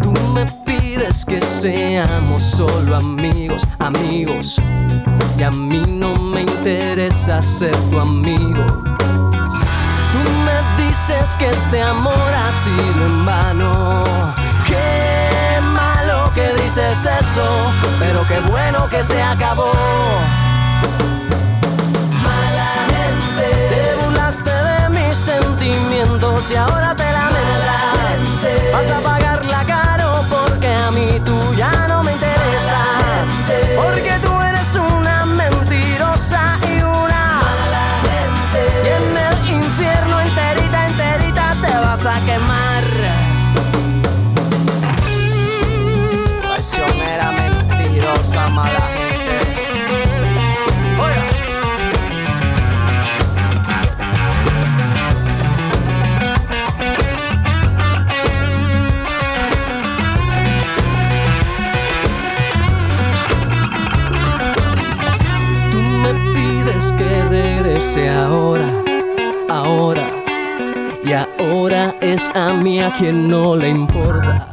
Tú 0.02 0.14
me 0.34 0.46
pides 0.66 1.26
que 1.26 1.42
seamos 1.42 2.42
solo 2.42 2.96
amigos, 2.96 3.64
amigos. 3.80 4.62
Y 5.38 5.44
a 5.44 5.52
mí 5.52 5.82
no 5.88 6.14
me 6.16 6.42
interesa 6.42 7.42
ser 7.42 7.76
tu 7.90 8.00
amigo 8.00 8.89
dices 11.10 11.36
que 11.38 11.50
este 11.50 11.82
amor 11.82 12.14
ha 12.14 12.52
sido 12.64 13.06
en 13.08 13.26
vano. 13.26 14.04
Qué 14.68 15.60
malo 15.62 16.32
que 16.36 16.54
dices 16.62 17.00
eso, 17.04 17.48
pero 18.00 18.26
qué 18.28 18.40
bueno 18.52 18.88
que 18.90 19.02
se 19.02 19.22
acabó. 19.22 19.72
Mala 22.12 22.72
gente, 22.94 23.48
te 23.70 24.06
burlaste 24.06 24.52
de 24.52 24.90
mis 24.90 25.16
sentimientos 25.16 26.52
y 26.52 26.56
ahora 26.56 26.96
te 26.96 27.06
la 27.06 27.30
lamentas. 27.30 28.72
Vas 28.72 28.92
a 28.92 29.00
pagarla 29.02 29.64
caro 29.66 30.24
porque 30.30 30.68
a 30.68 30.92
mí 30.92 31.20
tú 31.26 31.40
ya 31.56 31.79
a 72.36 72.54
mí 72.54 72.82
a 72.82 72.92
quien 72.92 73.30
no 73.30 73.56
le 73.56 73.70
importa. 73.70 74.48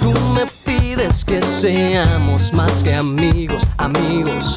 Tú 0.00 0.12
me 0.34 0.44
pides 0.64 1.24
que 1.24 1.42
seamos 1.42 2.52
más 2.52 2.82
que 2.82 2.94
amigos, 2.94 3.66
amigos. 3.78 4.56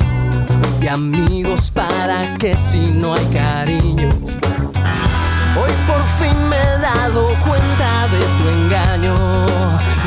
Y 0.82 0.88
amigos 0.88 1.72
para 1.72 2.38
que 2.38 2.56
si 2.58 2.80
no 2.80 3.14
hay 3.14 3.26
cariño. 3.26 4.10
Hoy 5.60 5.72
por 5.88 6.02
fin 6.20 6.38
me 6.50 6.58
he 6.58 6.80
dado 6.80 7.26
cuenta 7.46 8.08
de 8.14 8.20
tu 8.38 8.44
engaño, 8.60 9.16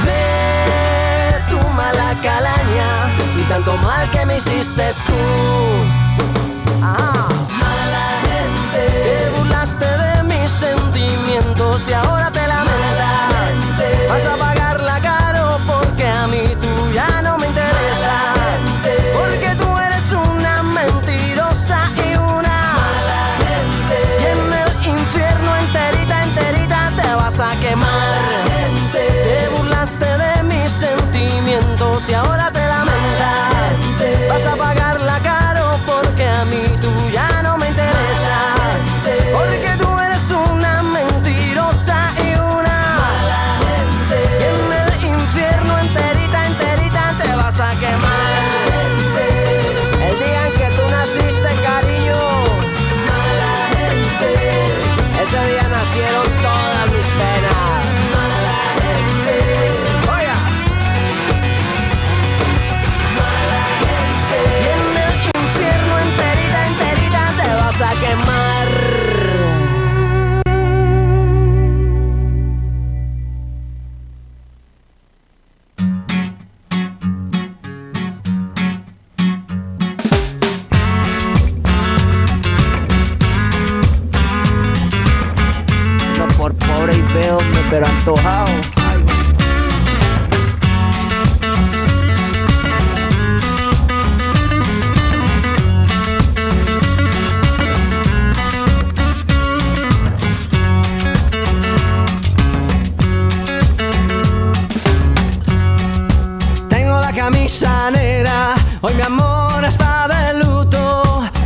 de 0.05 1.41
tu 1.51 1.69
mala 1.75 2.15
calaña 2.23 2.89
y 3.39 3.43
tanto 3.49 3.77
mal 3.79 4.11
que 4.11 4.27
me 4.27 4.37
hiciste 4.37 4.93
tú. 5.07 5.23
Ah, 6.83 7.29
mala 7.49 8.07
gente, 8.27 8.89
te 9.13 9.39
burlaste 9.39 9.96
sentimientos 11.07 11.89
y 11.89 11.93
ahora 11.93 12.31
te 12.31 12.47
lamentas. 12.47 14.09
Vas 14.09 14.27
a 14.27 14.37
pagarla 14.37 14.99
caro 15.01 15.59
porque 15.67 16.07
a 16.07 16.27
mí 16.27 16.57
tú 16.61 16.93
ya 16.93 17.23
no 17.23 17.39
me 17.39 17.47
interesas. 17.47 18.59
Porque 19.19 19.55
tú 19.57 19.79
eres 19.79 20.13
una 20.13 20.63
mentirosa 20.63 21.79
y 21.97 22.17
una 22.17 22.59
mala 22.79 23.23
gente. 23.47 23.99
Y 24.21 24.25
en 24.35 24.53
el 24.63 24.99
infierno 24.99 25.57
enterita, 25.57 26.23
enterita 26.23 26.91
te 27.01 27.15
vas 27.15 27.41
a 27.41 27.51
quemar. 27.61 28.19
Te 28.93 29.49
burlaste 29.57 30.07
de 30.07 30.43
mis 30.45 30.71
sentimientos 30.71 32.09
y 32.09 32.15
ahora 32.15 32.46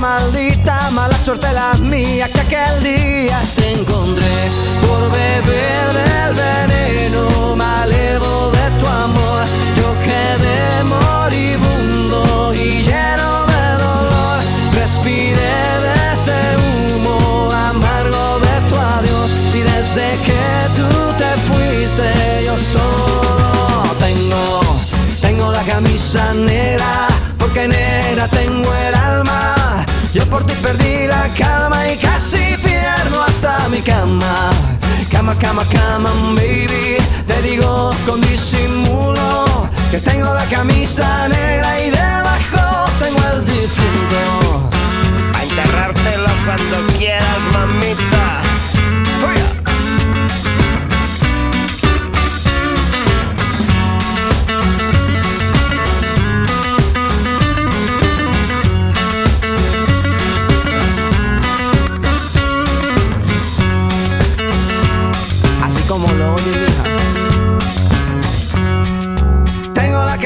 Maldita 0.00 0.90
mala 0.92 1.14
suerte 1.18 1.52
la 1.52 1.74
mía 1.74 2.26
que 2.32 2.40
aquel 2.40 2.82
día 2.82 3.38
te 3.54 3.72
encontré 3.72 4.38
por 4.80 5.10
beber 5.10 5.92
del 5.92 6.34
veneno 6.34 7.54
malevo 7.54 8.50
de 8.50 8.80
tu 8.80 8.86
amor. 8.86 9.44
Yo 9.76 9.94
quedé 10.00 10.84
moribundo 10.84 12.54
y 12.54 12.82
lleno 12.82 13.44
de 13.52 13.84
dolor. 13.84 14.40
Respiré 14.72 15.58
de 15.84 16.14
ese 16.14 16.38
humo 16.64 17.50
amargo 17.52 18.38
de 18.40 18.68
tu 18.70 18.76
adiós 18.76 19.30
y 19.52 19.60
desde 19.60 20.16
que 20.24 20.42
tú 20.76 21.12
te 21.18 21.30
fuiste 21.46 22.44
yo 22.46 22.56
solo 22.56 23.94
tengo, 23.98 24.60
tengo 25.20 25.52
la 25.52 25.62
camisa 25.62 26.32
negra 26.32 27.08
porque 27.38 27.68
negra 27.68 28.26
tengo 28.28 28.72
el 28.72 28.94
alma. 28.94 29.59
Por 30.30 30.46
ti 30.46 30.54
perdí 30.62 31.08
la 31.08 31.28
calma 31.36 31.88
y 31.88 31.96
casi 31.96 32.56
pierdo 32.62 33.22
hasta 33.22 33.68
mi 33.68 33.80
cama. 33.82 34.50
Cama, 35.10 35.36
cama, 35.38 35.64
cama, 35.72 36.10
baby. 36.36 36.98
Te 37.26 37.42
digo 37.42 37.90
con 38.06 38.20
disimulo 38.20 39.68
que 39.90 39.98
tengo 39.98 40.32
la 40.32 40.44
camisa 40.44 41.28
negra 41.28 41.80
y 41.80 41.90
debajo 41.90 42.90
tengo 43.00 43.20
el 43.32 43.44
difunto. 43.44 44.70
A 45.36 45.42
enterrártelo 45.42 46.30
cuando 46.44 46.96
quieras, 46.96 47.42
mamita. 47.52 48.40
Oiga. 49.26 49.59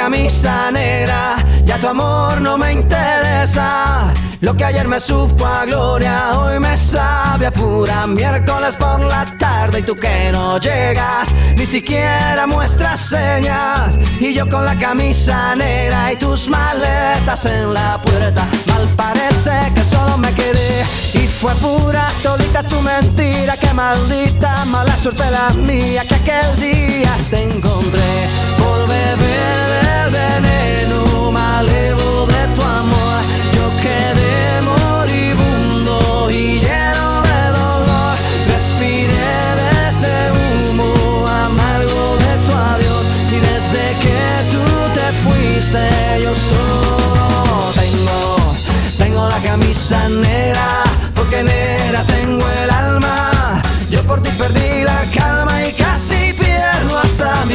Camisa 0.05 0.71
negra, 0.71 1.37
ya 1.65 1.79
tu 1.79 1.89
amor 1.89 2.39
no 2.43 2.59
me 2.59 2.73
interesa. 2.73 4.13
Lo 4.43 4.55
que 4.55 4.63
ayer 4.63 4.87
me 4.87 5.01
supo 5.01 5.47
a 5.47 5.65
gloria, 5.65 6.39
hoy 6.39 6.59
me 6.59 6.77
sabe 6.77 7.47
a 7.47 7.51
pura 7.51 8.07
miércoles 8.07 8.77
por 8.77 9.01
la 9.01 9.25
tarde. 9.39 9.79
Y 9.79 9.83
tú 9.83 9.97
que 9.97 10.31
no 10.31 10.59
llegas, 10.59 11.31
ni 11.57 11.65
siquiera 11.65 12.47
muestras 12.47 13.01
señas. 13.01 13.99
Y 14.21 14.35
yo 14.35 14.47
con 14.51 14.67
la 14.67 14.75
camisa 14.75 15.57
negra 15.57 16.13
y 16.13 16.17
tus 16.17 16.49
maletas 16.49 17.47
en 17.47 17.73
la 17.73 17.99
puerta, 18.03 18.47
mal 18.67 18.87
parece 18.97 19.73
que 19.75 19.85
solo 19.85 20.19
me 20.19 20.31
quedé. 20.35 20.85
Y 21.15 21.29
fue 21.29 21.55
pura 21.55 22.07
todita 22.23 22.63
tu 22.63 22.79
mentira, 22.83 23.57
que 23.57 23.73
maldita 23.73 24.67
mala 24.67 24.99
suerte 24.99 25.25
la 25.31 25.49
mía 25.55 26.03
que 26.07 26.15
aquel 26.17 26.61
día 26.61 27.17
te 27.31 27.45
encontré. 27.45 28.29
Por 28.59 28.87
beber 28.87 29.64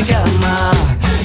cama. 0.04 0.72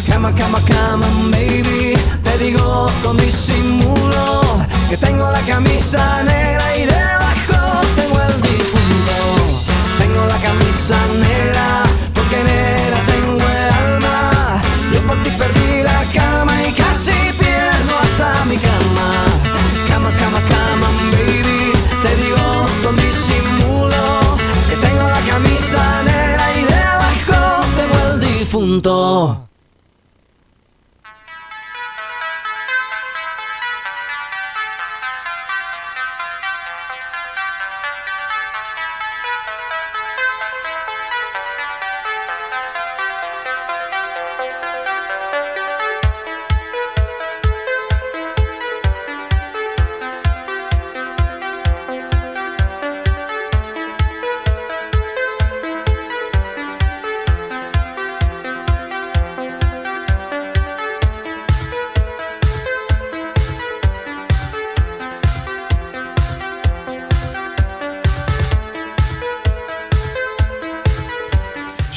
Cama, 0.06 0.32
cama, 0.34 0.60
cama, 0.66 1.06
baby. 1.30 1.94
Te 2.22 2.38
digo 2.38 2.86
con 3.02 3.16
disimulo 3.16 4.42
que 4.88 4.96
tengo 4.96 5.30
la 5.30 5.40
camisa 5.40 6.22
negra 6.22 6.76
y 6.76 6.84
debajo 6.84 7.80
tengo 7.96 8.20
el 8.20 8.40
difunto. 8.42 9.62
Tengo 9.98 10.26
la 10.26 10.36
camisa 10.38 10.96
negra 11.20 11.83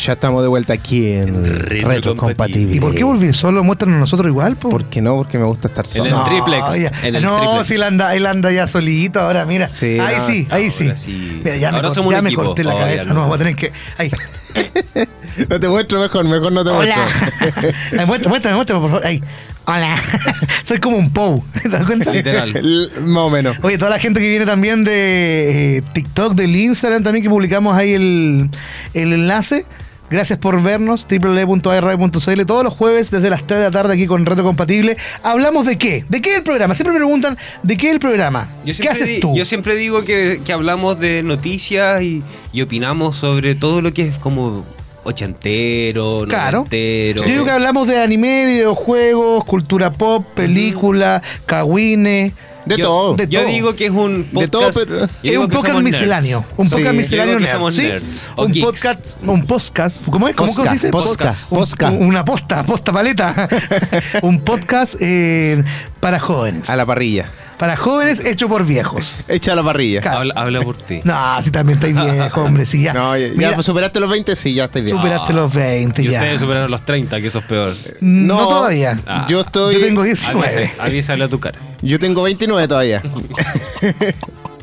Ya 0.08 0.14
estamos 0.14 0.42
de 0.42 0.48
vuelta 0.48 0.72
aquí 0.72 1.12
en 1.12 1.44
Retro 1.66 1.90
Retro 1.90 2.16
Compatible. 2.16 2.74
¿Y 2.78 2.80
por 2.80 2.96
qué 2.96 3.04
volví 3.04 3.34
solo? 3.34 3.62
Muéstranos 3.62 4.00
nosotros 4.00 4.30
igual, 4.30 4.56
po. 4.56 4.70
¿Por 4.70 4.86
qué 4.86 5.02
no? 5.02 5.18
Porque 5.18 5.38
me 5.38 5.44
gusta 5.44 5.68
estar 5.68 5.84
En 5.86 5.92
solo. 5.92 6.06
el 6.06 6.12
No, 6.12 6.24
triplex. 6.24 6.80
ya- 6.80 6.92
en 7.04 7.16
el 7.16 7.22
no, 7.24 7.38
triplex. 7.42 7.68
si 7.68 7.74
él 7.74 7.84
anda, 7.84 8.16
él 8.16 8.26
anda 8.26 8.50
ya 8.54 8.68
solito 8.68 9.20
ahora, 9.20 9.46
mira. 9.46 9.68
Sí, 9.68 10.00
ahí 10.00 10.16
no, 10.18 10.26
sí, 10.26 10.48
ahí 10.50 10.72
sí. 10.72 10.84
ahora 10.86 10.96
sí. 10.96 11.42
Mira, 11.44 11.58
ya, 11.58 11.68
Ahora 11.68 11.78
me, 11.80 11.88
cor- 11.90 11.94
somos 11.96 12.12
ya 12.14 12.20
un 12.20 12.24
me 12.24 12.30
equipo. 12.30 12.46
corté 12.46 12.64
la 12.64 12.76
Oh, 12.76 12.80
cabeza. 12.80 13.06
No, 13.06 13.14
no. 13.16 13.26
voy 13.28 13.36
a 13.36 13.38
tener 13.38 13.56
que. 13.58 13.74
Ahí. 13.98 14.10
No 15.50 15.60
te 15.60 15.70
muestro 15.70 16.00
mejor, 16.00 16.26
mejor 16.26 16.52
no 16.52 16.64
te 16.64 16.72
Hola. 16.72 16.96
muestro. 16.96 17.70
Ay, 18.00 18.06
muéstrame, 18.08 18.30
muéstrame, 18.30 18.56
muéstrame, 18.56 18.82
por 18.82 18.90
favor. 18.90 19.06
Ahí. 19.06 19.22
Hola. 19.66 19.96
Soy 20.64 20.80
como 20.80 20.98
un 20.98 21.12
Pou. 21.12 21.44
¿Te 21.62 21.70
das 21.70 21.86
cuenta? 21.86 22.12
Literal. 22.12 22.54
Más 23.02 23.18
o 23.24 23.30
menos. 23.30 23.56
Oye, 23.62 23.78
toda 23.78 23.92
la 23.92 24.00
gente 24.00 24.20
que 24.20 24.28
viene 24.30 24.46
también 24.48 24.84
de 24.84 25.78
eh, 25.78 25.82
TikTok, 25.94 26.34
del 26.34 26.56
Instagram 26.56 27.04
también, 27.04 27.22
que 27.22 27.30
publicamos 27.30 27.78
ahí 27.78 27.94
el, 27.94 28.50
el 28.96 29.14
enlace. 29.14 29.66
Gracias 30.10 30.40
por 30.40 30.62
vernos, 30.64 31.06
www.array.cl 31.10 32.46
todos 32.46 32.64
los 32.64 32.74
jueves 32.74 33.12
desde 33.12 33.30
las 33.30 33.46
3 33.46 33.60
de 33.60 33.66
la 33.66 33.72
tarde 33.72 33.94
aquí 33.94 34.08
con 34.08 34.26
Reto 34.26 34.44
Compatible. 34.44 34.96
¿Hablamos 35.24 35.66
de 35.66 35.78
qué? 35.78 36.06
¿De 36.08 36.22
qué 36.22 36.32
es 36.32 36.38
el 36.38 36.44
programa? 36.44 36.76
Siempre 36.76 36.94
me 36.94 37.00
preguntan, 37.00 37.38
¿de 37.64 37.76
qué 37.78 37.88
es 37.88 37.94
el 37.94 38.00
programa? 38.00 38.50
Yo 38.66 38.74
¿Qué 38.80 38.88
haces 38.90 39.20
tú? 39.20 39.36
Yo 39.36 39.44
siempre 39.46 39.76
digo 39.76 40.06
que, 40.06 40.40
que 40.46 40.54
hablamos 40.54 41.00
de 41.00 41.24
noticias 41.24 42.02
y, 42.02 42.24
y 42.54 42.62
opinamos 42.62 43.18
sobre 43.18 43.56
todo 43.56 43.82
lo 43.82 43.94
que 43.94 44.04
es 44.08 44.18
como 44.18 44.64
ochentero, 45.04 46.26
Claro. 46.28 46.58
noventero. 46.60 47.22
Yo 47.24 47.30
digo 47.30 47.46
que 47.46 47.52
hablamos 47.52 47.88
de 47.88 48.02
anime, 48.02 48.46
videojuegos, 48.46 49.44
cultura 49.46 49.92
pop, 49.92 50.26
película, 50.36 51.22
kawine. 51.46 52.32
De 52.68 52.78
Yo- 52.78 52.84
todo. 52.86 53.16
de 53.16 53.28
Yo 53.28 53.42
todo. 53.42 53.50
digo 53.50 53.76
que 53.76 53.86
es 53.86 53.92
un 53.92 54.24
podcast. 54.34 54.42
De 54.42 54.48
todo, 54.48 54.72
pero- 54.74 55.04
Es 55.06 55.10
digo 55.24 55.44
un 55.44 55.50
podcast 55.50 55.74
nerds. 55.76 55.84
misceláneo. 55.84 56.46
Un 56.58 56.70
podcast 56.70 56.96
misceláneo 56.96 57.40
nerd, 57.40 57.72
¿sí? 57.72 57.82
nerds 57.84 58.30
o 58.36 58.46
Un 58.46 58.52
geeks. 58.52 58.66
podcast, 58.66 59.18
un 59.26 59.46
podcast. 59.46 60.04
¿Cómo 60.10 60.28
es? 60.28 60.36
¿Cómo, 60.36 60.52
cómo 60.54 60.66
se 60.68 60.72
dice? 60.74 60.90
Podcast, 60.90 61.50
podcast, 61.50 61.52
Un- 61.52 61.58
podcast. 61.60 61.94
Una 62.02 62.26
posta, 62.26 62.64
posta 62.64 62.92
paleta. 62.92 63.50
un 64.22 64.42
podcast 64.42 64.96
eh, 65.00 65.64
para 66.00 66.20
jóvenes. 66.20 66.70
A 66.70 66.76
la 66.76 66.86
parrilla. 66.86 67.26
Para 67.58 67.76
jóvenes 67.76 68.20
hecho 68.24 68.48
por 68.48 68.66
viejos. 68.66 69.14
Echa 69.28 69.54
a 69.54 69.56
la 69.56 69.64
parrilla. 69.64 70.02
Claro. 70.02 70.18
Habla, 70.20 70.34
habla 70.38 70.62
por 70.62 70.78
ti. 70.78 71.02
No, 71.04 71.42
si 71.42 71.50
también 71.50 71.80
estáis 71.80 71.96
viejo, 71.96 72.44
hombre. 72.44 72.66
Si 72.68 72.84
ya, 72.84 72.94
No, 72.94 73.18
ya, 73.18 73.30
Mira, 73.36 73.52
ya 73.52 73.64
superaste 73.64 74.00
los 74.00 74.10
20, 74.12 74.36
sí, 74.36 74.54
ya 74.54 74.66
estoy 74.66 74.84
bien. 74.84 74.96
superaste 74.96 75.34
los 75.34 75.54
20 75.54 76.04
Y 76.04 76.06
ya. 76.10 76.20
ustedes 76.20 76.40
superaron 76.40 76.70
los 76.70 76.86
30, 76.86 77.20
que 77.20 77.28
eso 77.28 77.40
es 77.40 77.46
peor. 77.46 77.76
No, 78.02 78.36
No. 78.42 78.48
todavía. 78.48 79.00
Ah. 79.08 79.26
Yo 79.28 79.42
estoy. 79.42 79.74
Yo 79.74 79.82
tengo 79.82 80.04
19. 80.04 80.48
Avisa- 80.68 80.84
Avísale 80.84 81.24
a 81.24 81.28
tu 81.30 81.40
cara. 81.40 81.58
Yo 81.82 82.00
tengo 82.00 82.22
29 82.24 82.68
todavía. 82.68 83.02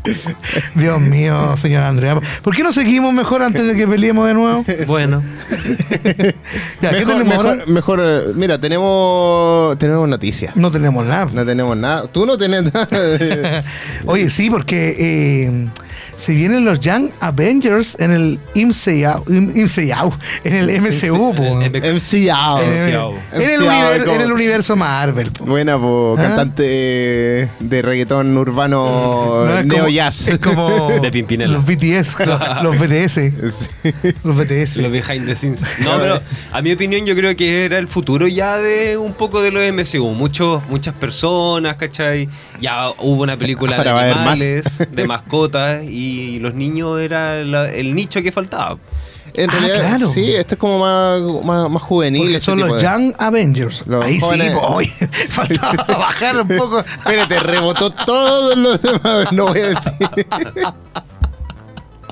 Dios 0.74 1.00
mío, 1.00 1.56
señor 1.56 1.84
Andrea. 1.84 2.20
¿Por 2.42 2.54
qué 2.54 2.62
no 2.62 2.72
seguimos 2.72 3.12
mejor 3.12 3.42
antes 3.42 3.66
de 3.66 3.74
que 3.74 3.86
peleemos 3.86 4.26
de 4.26 4.34
nuevo? 4.34 4.64
Bueno. 4.86 5.22
Ya, 6.80 6.90
¿qué 6.90 7.06
mejor, 7.06 7.12
tenemos 7.14 7.36
ahora? 7.36 7.54
mejor, 7.54 7.68
mejor, 7.68 8.00
eh, 8.02 8.20
mira, 8.34 8.60
tenemos 8.60 9.78
tenemos 9.78 10.08
noticias. 10.08 10.54
No 10.56 10.70
tenemos 10.70 11.06
nada. 11.06 11.28
No 11.32 11.46
tenemos 11.46 11.76
nada. 11.76 12.06
Tú 12.08 12.26
no 12.26 12.36
tenés 12.36 12.64
nada. 12.64 13.64
Oye, 14.04 14.28
sí, 14.28 14.50
porque 14.50 14.96
eh, 14.98 15.68
se 16.16 16.35
vienen 16.35 16.64
los 16.64 16.81
Young 16.81 17.11
Avengers 17.20 17.96
en 17.98 18.12
el 18.12 18.38
MCU, 18.55 19.24
MCU, 19.27 20.12
en 20.44 20.55
el 20.55 20.81
MCU. 20.81 21.35
En 23.35 24.20
el 24.20 24.33
universo 24.33 24.77
Marvel. 24.77 25.31
po. 25.33 25.44
Buena, 25.44 25.79
po, 25.79 26.16
¿Ah? 26.18 26.22
cantante 26.22 26.64
eh, 26.66 27.48
de 27.61 27.83
reggaetón 27.83 28.37
urbano 28.37 29.44
No, 29.46 29.62
neo 29.62 29.77
como- 29.79 29.88
jazz. 29.88 30.29
Es 30.29 30.38
como 30.38 30.88
De 31.00 31.11
Pimpinela. 31.11 31.53
los 31.53 31.64
BTS, 31.66 32.16
los, 32.27 32.62
los 32.62 32.79
BTS, 32.79 33.14
Sí. 33.50 33.90
los 34.24 34.37
BTS. 34.37 34.77
Los 34.79 34.90
behind 34.92 35.27
the 35.27 35.35
scenes. 35.37 35.62
No, 35.81 35.98
pero 35.98 36.20
a 36.53 36.62
mi 36.62 36.72
opinión 36.72 37.05
yo 37.07 37.14
creo 37.14 37.35
que 37.37 37.64
era 37.64 37.79
el 37.79 37.88
futuro 37.88 38.27
ya 38.29 38.57
de 38.59 38.96
un 38.96 39.12
poco 39.14 39.40
de 39.42 39.50
los 39.50 39.62
MCU. 39.72 40.11
Muchos, 40.12 40.62
muchas 40.68 40.94
personas, 40.94 41.77
¿cachai? 41.77 42.29
Ya 42.61 42.90
hubo 42.98 43.22
una 43.22 43.37
película 43.37 43.83
de 43.83 43.88
Ahora 43.90 43.94
más. 44.14 44.16
animales, 44.16 44.88
de 44.90 45.05
mascotas, 45.07 45.83
y 45.85 46.03
los 46.40 46.54
niños 46.54 47.00
era 47.00 47.42
la- 47.44 47.70
el 47.70 47.94
nicho 47.94 48.22
que 48.22 48.32
faltaba. 48.32 48.78
En 49.36 49.50
Ah, 49.50 49.52
realidad, 49.52 49.80
claro. 49.96 50.08
sí, 50.08 50.32
este 50.32 50.54
es 50.54 50.60
como 50.60 50.78
más, 50.78 51.20
más, 51.44 51.68
más 51.68 51.82
juvenil. 51.82 52.28
Este 52.34 52.40
son 52.44 52.56
tipo 52.58 52.68
los 52.68 52.76
de- 52.76 52.82
Young 52.84 53.14
Avengers. 53.18 53.82
Los 53.86 54.04
Ahí 54.04 54.20
jóvenes- 54.20 54.52
sí, 54.52 54.58
oye, 54.62 54.90
faltaba 55.28 55.84
bajar 55.98 56.40
un 56.40 56.48
poco. 56.48 56.78
Espérate, 56.80 57.40
rebotó 57.40 57.90
todos 57.90 58.56
los 58.56 58.80
demás. 58.80 59.32
No 59.32 59.46
voy 59.48 59.58
a 59.60 59.66
decir. 59.70 60.08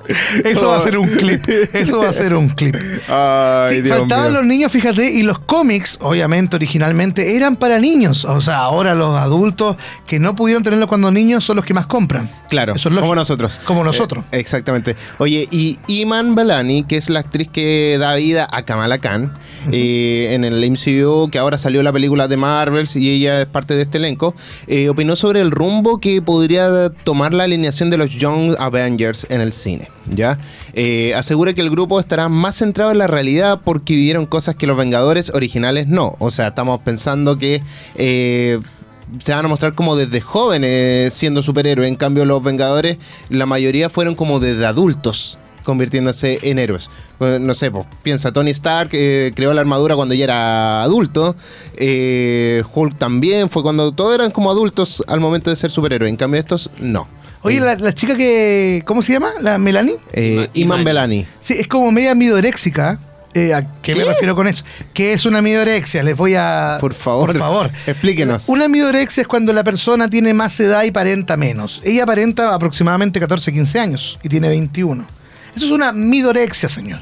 Eso 0.44 0.68
va 0.68 0.76
a 0.76 0.80
ser 0.80 0.98
un 0.98 1.08
clip. 1.08 1.40
Eso 1.48 1.98
va 2.00 2.08
a 2.08 2.12
ser 2.12 2.34
un 2.34 2.48
clip. 2.48 2.76
Ay, 3.08 3.76
Sí, 3.76 3.80
Dios 3.82 3.98
faltaban 3.98 4.30
mío. 4.30 4.38
los 4.40 4.46
niños, 4.46 4.72
fíjate, 4.72 5.10
y 5.10 5.22
los 5.22 5.38
cómics, 5.38 5.98
obviamente, 6.00 6.56
originalmente, 6.56 7.36
eran 7.36 7.56
para 7.56 7.78
niños. 7.78 8.24
O 8.24 8.40
sea, 8.40 8.58
ahora 8.58 8.94
los 8.94 9.16
adultos 9.18 9.76
que 10.06 10.18
no 10.18 10.34
pudieron 10.36 10.62
tenerlo 10.62 10.88
cuando 10.88 11.10
niños 11.10 11.44
son 11.44 11.56
los 11.56 11.64
que 11.64 11.74
más 11.74 11.86
compran. 11.86 12.28
Claro, 12.48 12.74
Eso 12.74 12.88
es 12.88 12.94
lógico. 12.94 13.02
como 13.02 13.14
nosotros. 13.14 13.60
Como 13.64 13.84
nosotros. 13.84 14.24
Eh, 14.32 14.38
exactamente. 14.38 14.96
Oye, 15.18 15.48
y 15.50 15.78
Iman 15.86 16.34
Belani, 16.34 16.84
que 16.84 16.96
es 16.96 17.08
la 17.08 17.20
actriz 17.20 17.48
que 17.48 17.96
da 17.98 18.14
vida 18.16 18.46
a 18.50 18.62
Kamala 18.62 18.98
Khan 18.98 19.32
eh, 19.70 20.28
en 20.32 20.44
el 20.44 20.70
MCU, 20.70 21.30
que 21.30 21.38
ahora 21.38 21.56
salió 21.58 21.82
la 21.82 21.92
película 21.92 22.28
de 22.28 22.36
Marvels 22.36 22.96
y 22.96 23.10
ella 23.10 23.40
es 23.42 23.46
parte 23.46 23.74
de 23.74 23.82
este 23.82 23.98
elenco, 23.98 24.34
eh, 24.66 24.88
opinó 24.88 25.16
sobre 25.16 25.40
el 25.40 25.50
rumbo 25.50 25.98
que 25.98 26.20
podría 26.20 26.90
tomar 27.04 27.32
la 27.32 27.44
alineación 27.44 27.88
de 27.90 27.96
los 27.98 28.10
Young 28.10 28.54
Avengers 28.58 29.26
en 29.30 29.40
el 29.40 29.52
cine. 29.52 29.88
¿Ya? 30.10 30.38
Eh, 30.74 31.14
asegura 31.14 31.52
que 31.52 31.60
el 31.60 31.70
grupo 31.70 32.00
estará 32.00 32.28
más 32.28 32.56
centrado 32.56 32.90
en 32.92 32.98
la 32.98 33.06
realidad 33.06 33.60
porque 33.64 33.94
vivieron 33.94 34.26
cosas 34.26 34.54
que 34.54 34.66
los 34.66 34.76
Vengadores 34.76 35.30
originales 35.30 35.86
no. 35.88 36.16
O 36.18 36.30
sea, 36.30 36.48
estamos 36.48 36.80
pensando 36.80 37.38
que... 37.38 37.62
eh, 37.96 38.60
se 39.22 39.34
van 39.34 39.44
a 39.44 39.48
mostrar 39.48 39.74
como 39.74 39.94
desde 39.94 40.22
jóvenes 40.22 41.12
siendo 41.12 41.42
superhéroes. 41.42 41.86
En 41.88 41.96
cambio, 41.96 42.24
los 42.24 42.42
Vengadores, 42.42 42.96
la 43.28 43.44
mayoría 43.44 43.90
fueron 43.90 44.14
como 44.14 44.40
desde 44.40 44.64
adultos 44.64 45.36
convirtiéndose 45.64 46.38
en 46.42 46.58
héroes. 46.58 46.90
Eh, 47.20 47.38
No 47.40 47.54
sé, 47.54 47.70
pues, 47.70 47.84
piensa, 48.02 48.32
Tony 48.32 48.50
Stark 48.52 48.88
eh, 48.92 49.30
creó 49.34 49.52
la 49.52 49.60
armadura 49.60 49.94
cuando 49.96 50.14
ya 50.14 50.24
era 50.24 50.82
adulto. 50.82 51.36
eh, 51.76 52.62
Hulk 52.74 52.98
también 52.98 53.50
fue 53.50 53.62
cuando 53.62 53.92
todos 53.92 54.14
eran 54.14 54.30
como 54.30 54.50
adultos 54.50 55.04
al 55.06 55.20
momento 55.20 55.50
de 55.50 55.56
ser 55.56 55.70
superhéroes. 55.70 56.10
En 56.10 56.16
cambio, 56.16 56.40
estos 56.40 56.70
no. 56.80 57.06
Oye, 57.42 57.60
la, 57.60 57.74
la 57.76 57.92
chica 57.94 58.16
que. 58.16 58.82
¿Cómo 58.86 59.02
se 59.02 59.12
llama? 59.12 59.32
¿La 59.40 59.58
Melanie? 59.58 59.96
Eh, 60.12 60.48
Iman-. 60.54 60.84
Belani. 60.84 61.26
Sí, 61.40 61.54
es 61.58 61.66
como 61.66 61.90
media 61.90 62.14
midoréxica. 62.14 62.98
Eh, 63.34 63.54
¿A 63.54 63.66
qué, 63.80 63.94
me 63.96 64.04
refiero 64.04 64.36
con 64.36 64.46
eso? 64.46 64.62
¿Qué 64.92 65.14
es 65.14 65.24
una 65.24 65.40
midorexia? 65.40 66.02
Les 66.02 66.14
voy 66.14 66.34
a... 66.34 66.76
Por 66.78 66.92
favor, 66.92 67.28
Por 67.30 67.38
favor. 67.38 67.70
explíquenos. 67.86 68.46
Una 68.46 68.68
midorexia 68.68 69.22
es 69.22 69.26
cuando 69.26 69.54
la 69.54 69.64
persona 69.64 70.10
tiene 70.10 70.34
más 70.34 70.60
edad 70.60 70.84
y 70.84 70.88
aparenta 70.88 71.38
menos. 71.38 71.80
Ella 71.82 72.02
aparenta 72.02 72.54
aproximadamente 72.54 73.18
14, 73.18 73.50
15 73.52 73.80
años 73.80 74.18
y 74.22 74.28
tiene 74.28 74.48
21. 74.48 75.06
Eso 75.56 75.64
es 75.64 75.70
una 75.72 75.92
midorexia, 75.92 76.68
señor. 76.68 77.00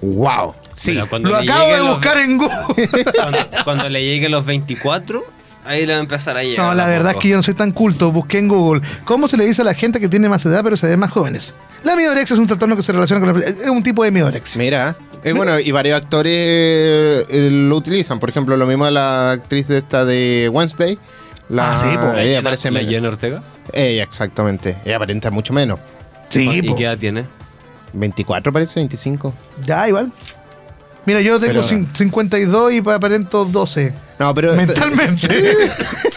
Wow. 0.00 0.54
Sí. 0.72 0.92
Lo 0.94 1.36
acabo 1.36 1.72
de 1.72 1.78
los- 1.78 1.88
buscar 1.96 2.18
en 2.18 2.38
Google. 2.38 2.88
Cuando, 3.16 3.38
cuando 3.64 3.88
le 3.88 4.04
lleguen 4.04 4.30
los 4.30 4.46
24, 4.46 5.24
ahí 5.66 5.86
le 5.86 5.92
va 5.92 5.98
a 5.98 6.02
empezar 6.02 6.36
a 6.36 6.42
llegar. 6.42 6.66
No, 6.66 6.74
la 6.74 6.84
a 6.84 6.88
verdad 6.88 7.12
es 7.12 7.18
que 7.18 7.28
yo 7.28 7.36
no 7.36 7.42
soy 7.42 7.54
tan 7.54 7.72
culto. 7.72 8.10
Busqué 8.12 8.38
en 8.38 8.48
Google. 8.48 8.80
¿Cómo 9.04 9.28
se 9.28 9.36
le 9.36 9.44
dice 9.46 9.62
a 9.62 9.64
la 9.64 9.74
gente 9.74 10.00
que 10.00 10.08
tiene 10.08 10.28
más 10.28 10.44
edad 10.46 10.62
pero 10.64 10.76
se 10.76 10.86
ve 10.86 10.96
más 10.96 11.10
jóvenes? 11.10 11.54
La 11.82 11.94
miorexia 11.96 12.34
es 12.34 12.40
un 12.40 12.46
trastorno 12.46 12.76
que 12.76 12.82
se 12.82 12.92
relaciona 12.92 13.24
con 13.24 13.40
la... 13.40 13.46
Es 13.46 13.56
un 13.68 13.82
tipo 13.82 14.02
de 14.04 14.10
miorexia. 14.10 14.58
Mira. 14.58 14.96
eh, 15.24 15.32
bueno, 15.32 15.58
y 15.58 15.70
varios 15.70 15.96
actores 16.00 16.32
eh, 16.34 17.48
lo 17.50 17.76
utilizan. 17.76 18.18
Por 18.18 18.30
ejemplo, 18.30 18.56
lo 18.56 18.66
mismo 18.66 18.88
la 18.90 19.32
actriz 19.32 19.68
de 19.68 19.78
esta 19.78 20.04
de 20.04 20.50
Wednesday. 20.52 20.98
La, 21.48 21.72
Ah, 21.72 21.76
sí. 21.76 21.84
La 21.86 22.22
ella 22.22 22.30
Jenna- 22.36 22.42
parece 22.42 22.70
la 22.70 22.78
menos. 22.80 22.92
Jenna 22.92 23.08
Ortega. 23.08 23.42
Ella, 23.72 24.02
exactamente. 24.02 24.76
Ella 24.84 24.96
aparenta 24.96 25.30
mucho 25.30 25.52
menos. 25.52 25.78
Sí, 26.28 26.48
¿Y 26.52 26.62
po. 26.68 26.74
qué 26.76 26.84
edad 26.84 26.98
tiene? 26.98 27.24
24 27.92 28.52
parece, 28.52 28.80
25. 28.80 29.32
Ya, 29.64 29.88
igual. 29.88 30.10
Mira, 31.06 31.20
yo 31.20 31.38
tengo 31.40 31.52
Pero- 31.54 31.62
cin- 31.62 31.86
52 31.96 32.72
y 32.72 32.78
aparento 32.78 33.44
12. 33.44 33.92
No, 34.18 34.34
pero. 34.34 34.54
Mentalmente. 34.54 35.28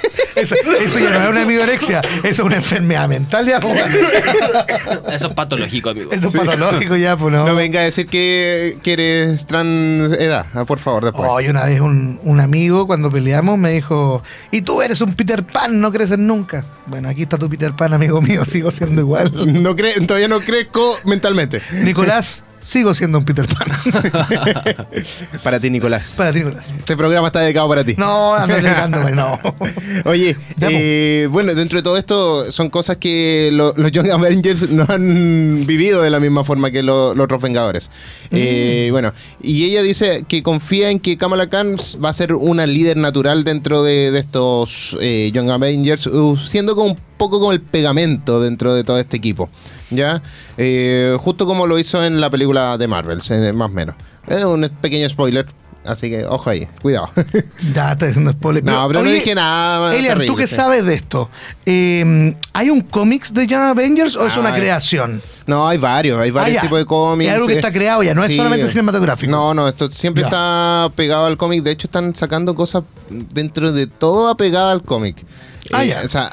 eso, 0.36 0.56
eso 0.82 1.00
ya 1.00 1.10
no 1.10 1.22
es 1.24 1.30
una 1.30 1.46
miorexia, 1.46 2.00
eso 2.24 2.30
es 2.30 2.40
una 2.40 2.56
enfermedad 2.56 3.08
mental 3.10 3.46
ya. 3.46 3.60
po. 3.60 3.70
Eso 5.12 5.28
es 5.28 5.34
patológico, 5.34 5.90
amigo. 5.90 6.12
Eso 6.12 6.28
es 6.28 6.36
patológico 6.36 6.96
ya, 6.96 7.18
pues 7.18 7.34
no. 7.34 7.46
No 7.46 7.56
venga 7.56 7.80
a 7.82 7.84
decir 7.84 8.08
que, 8.08 8.78
que 8.84 8.94
eres 8.94 9.46
trans 9.48 10.14
edad, 10.14 10.46
ah, 10.54 10.66
por 10.66 10.80
favor, 10.80 11.04
después. 11.06 11.28
Hoy 11.30 11.48
una 11.50 11.66
vez 11.66 11.82
un, 11.82 12.20
un 12.24 12.40
amigo 12.40 12.88
cuando 12.88 13.12
peleamos 13.12 13.58
me 13.58 13.72
dijo, 13.72 14.24
y 14.52 14.62
tú 14.62 14.82
eres 14.82 15.02
un 15.02 15.14
Peter 15.16 15.44
Pan, 15.44 15.80
no 15.82 15.92
creces 15.92 16.20
nunca. 16.20 16.64
Bueno, 16.86 17.10
aquí 17.10 17.24
está 17.24 17.38
tu 17.38 17.50
Peter 17.50 17.74
Pan, 17.74 17.94
amigo 17.94 18.22
mío, 18.22 18.46
sigo 18.46 18.72
siendo 18.72 19.02
igual. 19.02 19.32
No 19.62 19.76
cre- 19.76 20.06
todavía 20.06 20.28
no 20.28 20.40
crezco 20.42 20.98
mentalmente. 21.06 21.62
Nicolás, 21.84 22.44
sigo 22.62 22.94
siendo 22.94 23.18
un 23.18 23.26
Peter 23.26 23.46
Pan. 23.48 23.68
Para 25.44 25.60
ti, 25.60 25.70
Nicolás. 25.70 26.14
Para 26.18 26.32
ti, 26.32 26.40
Nicolás. 26.40 26.66
Este 26.78 26.96
programa 26.98 27.28
está 27.28 27.40
dedicado 27.42 27.68
para 27.70 27.84
ti. 27.84 27.96
No, 27.98 28.34
ando 28.36 28.56
dedicándome, 28.56 29.12
no. 29.12 29.40
Oye, 30.06 30.36
po. 30.36 30.68
eh, 30.70 31.28
bueno, 31.32 31.54
dentro 31.54 31.80
de 31.80 31.84
todo 31.84 31.98
esto 31.98 32.52
son 32.52 32.70
cosas 32.70 32.98
que 32.98 33.50
lo- 33.54 33.74
los 33.78 33.92
Young 33.92 34.10
Avengers 34.12 34.70
no 34.70 34.86
han 34.88 35.66
vivido 35.66 36.02
de 36.02 36.10
la 36.10 36.20
misma 36.20 36.44
forma 36.44 36.72
que 36.72 36.84
lo- 36.84 37.14
los 37.14 37.24
otros 37.26 37.42
Vengadores. 37.42 37.90
Eh, 38.32 38.88
Mm. 38.90 38.92
bueno, 38.92 39.14
y 39.42 39.66
ella 39.66 39.82
dice 39.82 40.26
que 40.28 40.44
confía 40.44 40.90
en 40.90 41.00
que 41.00 41.18
Kamala 41.18 41.50
Khan 41.50 41.76
va 42.04 42.10
a 42.10 42.14
ser 42.14 42.34
una 42.34 42.66
líder 42.68 42.98
natural 42.98 43.44
dentro 43.44 43.84
de, 43.84 44.12
de 44.12 44.20
estos 44.20 44.98
eh, 45.02 45.32
Young 45.34 45.50
Avengers, 45.52 46.10
siendo 46.48 46.76
como 46.76 46.90
un 46.92 47.00
poco 47.18 47.40
como 47.40 47.52
el 47.52 47.62
pegamento 47.62 48.42
dentro 48.42 48.74
de 48.74 48.84
todo 48.84 49.00
este 49.00 49.18
equipo. 49.18 49.50
¿Ya? 49.92 50.22
Eh, 50.58 51.18
justo 51.20 51.46
como 51.46 51.66
lo 51.68 51.80
hizo 51.80 52.04
en 52.04 52.22
la 52.22 52.30
película 52.30 52.78
de 52.78 52.88
Marvel, 52.88 53.20
eh, 53.30 53.54
más 53.54 53.70
o 53.70 53.74
menos. 53.74 53.96
Es 54.28 54.44
un 54.44 54.70
pequeño 54.82 55.10
spoiler, 55.10 55.48
así 55.86 56.10
que 56.10 56.26
ojo 56.26 56.50
ahí, 56.50 56.68
cuidado. 56.82 57.10
Ya 57.74 57.94
está 57.94 58.06
diciendo 58.06 58.32
spoiler. 58.32 58.64
No, 58.64 58.88
pero 58.88 59.02
no 59.04 59.10
dije 59.10 59.34
nada. 59.34 59.96
Elian, 59.96 60.26
¿tú 60.28 60.38
sí. 60.38 60.48
sabes 60.48 60.86
de 60.86 60.94
esto? 60.94 61.30
Eh, 61.66 62.36
¿Hay 62.54 62.70
un 62.70 62.82
cómics 62.82 63.34
de 63.34 63.48
Young 63.48 63.64
Avengers 63.64 64.16
o 64.16 64.28
es 64.28 64.38
una 64.38 64.54
creación? 64.54 65.22
No, 65.48 65.68
hay 65.68 65.78
varios, 65.80 66.20
hay 66.22 66.30
varios 66.30 66.60
Ah, 66.60 66.62
tipos 66.62 66.78
de 66.78 66.86
cómics. 66.86 67.28
Es 67.30 67.34
algo 67.36 67.48
que 67.48 67.56
está 67.56 67.72
creado 67.72 68.04
ya, 68.04 68.14
no 68.14 68.24
es 68.24 68.36
solamente 68.36 68.68
cinematográfico. 68.68 69.32
No, 69.32 69.54
no, 69.56 69.68
esto 69.68 69.92
siempre 69.92 70.22
Ya. 70.22 70.28
está 70.28 70.90
pegado 70.96 71.26
al 71.26 71.38
cómic. 71.38 71.64
De 71.64 71.72
hecho, 71.72 71.88
están 71.88 72.14
sacando 72.14 72.54
cosas 72.54 72.84
dentro 73.10 73.72
de 73.72 73.88
todo 73.88 74.30
apegada 74.30 74.72
al 74.72 74.84
cómic. 74.84 75.26
Ah, 75.74 75.84
Eh, 75.84 75.88
ya. 75.88 76.02
O 76.06 76.08
sea, 76.08 76.32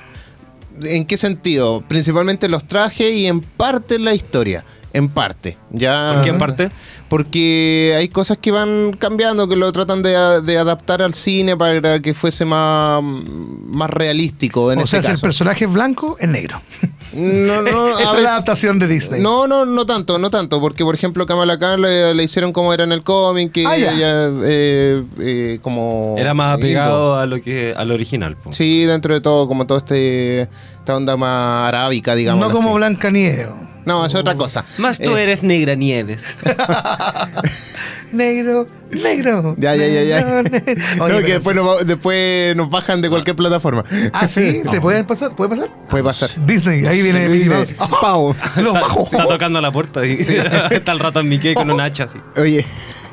¿en 0.83 1.07
qué 1.07 1.17
sentido? 1.17 1.83
Principalmente 1.89 2.49
los 2.49 2.67
trajes 2.67 3.13
y 3.13 3.27
en 3.27 3.41
parte 3.41 3.99
la 3.99 4.15
historia. 4.15 4.65
En 4.93 5.11
parte. 5.11 5.59
Ya, 5.73 6.13
¿Por 6.15 6.23
qué 6.23 6.29
en 6.31 6.39
parte? 6.39 6.71
Porque 7.09 7.95
hay 7.99 8.09
cosas 8.09 8.39
que 8.39 8.51
van 8.51 8.97
cambiando, 8.99 9.47
que 9.47 9.55
lo 9.55 9.71
tratan 9.71 10.03
de, 10.03 10.41
de 10.43 10.59
adaptar 10.59 11.03
al 11.03 11.13
cine 11.13 11.55
para 11.55 12.01
que 12.01 12.15
fuese 12.15 12.47
más, 12.47 13.03
más 13.03 13.91
realístico 13.91 14.73
en 14.73 14.79
o 14.79 14.85
este 14.85 15.03
sea, 15.03 15.11
si 15.11 15.15
el 15.15 15.21
personaje 15.21 15.67
es 15.67 15.73
blanco, 15.73 16.17
es 16.19 16.29
negro. 16.29 16.63
No, 17.13 17.63
no, 17.63 17.99
Esa 17.99 18.17
es 18.17 18.23
la 18.23 18.31
adaptación 18.31 18.79
de 18.79 18.87
Disney. 18.89 19.21
no, 19.23 19.47
no, 19.47 19.65
no 19.65 19.87
tanto, 19.87 20.19
no 20.19 20.31
tanto, 20.31 20.61
porque 20.61 20.85
por 20.85 20.95
ejemplo 20.95 21.25
Kamala 21.27 21.59
Khan 21.59 21.81
le, 21.81 22.15
le 22.15 22.23
hicieron 22.25 22.53
como 22.53 22.73
era 22.75 22.85
en 22.85 22.93
el 22.93 23.03
cómic, 23.03 23.53
que 23.53 23.67
Ah, 23.67 23.77
ya. 23.77 23.93
ella 23.93 24.31
eh, 24.45 25.03
eh, 25.21 25.59
como... 25.63 26.15
Era 26.19 26.35
más 26.35 26.57
apegado 26.59 27.17
a 27.17 27.27
lo 27.27 27.41
que 27.41 27.73
al 27.77 27.91
original. 27.91 28.37
po. 28.37 28.53
Sí, 28.53 28.85
dentro 28.85 29.15
de 29.15 29.21
todo, 29.21 29.49
como 29.49 29.67
todo 29.67 29.79
este 29.79 30.43
esta 30.43 30.97
onda 30.97 31.17
más 31.17 31.69
arábica, 31.69 32.15
digamos. 32.15 32.47
no 32.47 32.53
como 32.53 32.71
así. 32.71 32.77
Blanca 32.77 33.11
Nieves. 33.11 33.49
No, 33.85 34.05
es 34.05 34.15
otra 34.17 34.35
cosa. 34.35 34.65
Más 34.79 34.99
tú 34.99 35.17
Eh, 35.17 35.23
eres 35.23 35.45
negra 35.45 35.77
nieves. 35.77 36.27
Negro, 38.13 38.67
negro. 38.91 39.55
Ya, 39.59 39.75
ya, 39.75 39.87
ya, 39.87 40.03
ya. 40.05 40.25
negro, 40.25 40.43
negro. 40.51 40.83
No, 40.97 41.05
Oye, 41.05 41.25
que 41.25 41.33
después 41.35 41.57
nos, 41.57 41.87
después 41.87 42.57
nos 42.57 42.71
bajan 42.71 43.03
de 43.03 43.09
cualquier 43.09 43.37
plataforma. 43.37 43.85
Ah, 44.13 44.29
sí, 44.29 44.63
¿te 44.71 44.81
puede 44.81 45.05
pasar? 45.05 45.35
¿Puede 45.35 45.51
pasar? 45.51 45.69
Puede 45.89 46.05
pasar. 46.05 46.31
Disney, 46.47 46.87
ahí 46.87 47.03
viene 47.03 47.27
Sí, 47.29 47.39
Disney. 47.39 47.57
Mouse. 47.59 47.75
Ah, 47.79 47.89
Pau. 48.01 48.35
Bajos. 48.73 49.13
Está 49.13 49.27
tocando 49.27 49.61
la 49.61 49.73
puerta 49.73 50.07
y 50.07 50.13
está 50.71 50.93
el 50.93 50.99
rato 50.99 51.21
en 51.21 51.29
Mickey 51.29 51.55
con 51.55 51.71
un 51.71 51.81
hacha 51.81 52.05
así. 52.05 52.19
Oye, 52.37 52.65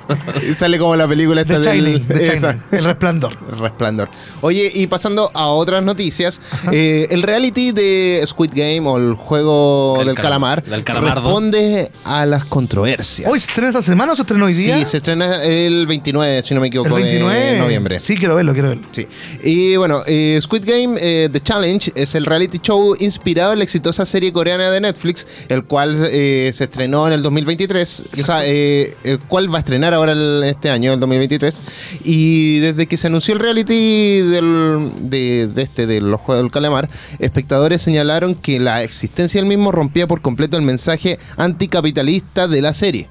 sale 0.56 0.78
como 0.78 0.96
la 0.96 1.08
película 1.08 1.42
esta 1.42 1.60
De 1.60 1.70
del... 1.70 1.84
Shining, 1.86 2.06
esa. 2.20 2.52
Shining, 2.54 2.64
El 2.72 2.86
Resplandor. 2.86 3.38
Resplandor. 3.60 4.10
Oye, 4.42 4.72
y 4.74 4.88
pasando 4.88 5.30
a 5.34 5.48
otras 5.48 5.84
noticias, 5.84 6.42
eh, 6.72 7.08
el 7.12 7.24
reality 7.24 7.72
de 7.72 8.22
Squid 8.26 8.52
Game 8.54 8.82
o 8.90 8.98
el 8.98 9.14
juego 9.16 9.98
El 10.00 10.08
del 10.08 10.16
calam- 10.16 10.22
calamar 10.24 10.64
del 10.64 10.84
responde 10.86 11.92
a 12.04 12.26
las 12.26 12.46
controversias. 12.46 13.32
¿Hoy 13.32 13.40
se 13.40 13.48
estrena 13.48 13.70
esta 13.70 13.82
semana 13.82 14.14
o 14.14 14.16
se 14.16 14.22
estrena 14.24 14.46
hoy 14.46 14.54
día? 14.54 14.80
Sí, 14.80 14.86
se 14.86 14.98
estrena 14.98 15.44
el 15.44 15.88
29, 15.88 16.44
si 16.44 16.54
no 16.54 16.60
me 16.62 16.68
el 16.68 16.72
equivoco, 16.72 16.96
29 16.96 17.40
de 17.40 17.60
noviembre. 17.60 18.00
Sí, 18.00 18.18
quiero 18.18 18.36
verlo, 18.36 18.54
quiero 18.54 18.70
verlo. 18.70 18.84
Sí. 18.92 19.08
Y 19.44 19.76
bueno, 19.78 20.02
eh, 20.06 20.40
Squid 20.42 20.64
Game 20.66 20.98
eh, 21.02 21.30
The 21.32 21.42
Challenge 21.42 21.92
es 21.96 22.16
el 22.16 22.26
reality 22.26 22.60
show 22.60 22.96
inspirado 23.00 23.54
en 23.54 23.60
la 23.60 23.64
exitosa 23.64 24.06
serie 24.06 24.32
coreana 24.34 24.70
de 24.72 24.82
Netflix, 24.82 25.26
el 25.50 25.64
cual 25.66 25.96
eh, 26.12 26.52
se 26.54 26.66
estrenó 26.66 27.08
en 27.08 27.14
el 27.14 27.24
2023. 27.24 28.04
O 28.22 28.26
sea, 28.26 28.46
eh, 28.46 28.94
el 29.04 29.20
cual 29.20 29.52
va 29.52 29.58
a 29.58 29.60
estrenar 29.60 29.93
ahora 29.94 30.12
el- 30.14 30.44
este 30.46 30.70
año, 30.70 30.94
el 30.94 31.00
2023. 31.00 31.62
Y 32.04 32.60
desde 32.60 32.88
que 32.88 32.98
se 32.98 33.08
anunció 33.08 33.34
el 33.34 33.40
reality 33.40 34.20
del, 34.20 34.90
de, 35.02 35.48
de 35.48 35.62
este, 35.62 35.88
de 35.88 36.02
los 36.02 36.20
Juegos 36.22 36.44
del 36.44 36.52
Calamar, 36.52 36.90
espectadores 37.20 37.82
señalaron 37.82 38.36
que 38.36 38.60
la 38.60 38.84
existencia 38.84 39.40
del 39.42 39.48
mismo 39.48 39.72
rompía 39.72 40.08
por 40.08 40.22
completo 40.22 40.58
el 40.58 40.64
mensaje 40.64 41.18
anticapitalista 41.38 42.48
de 42.48 42.62
la 42.62 42.74
serie. 42.74 43.08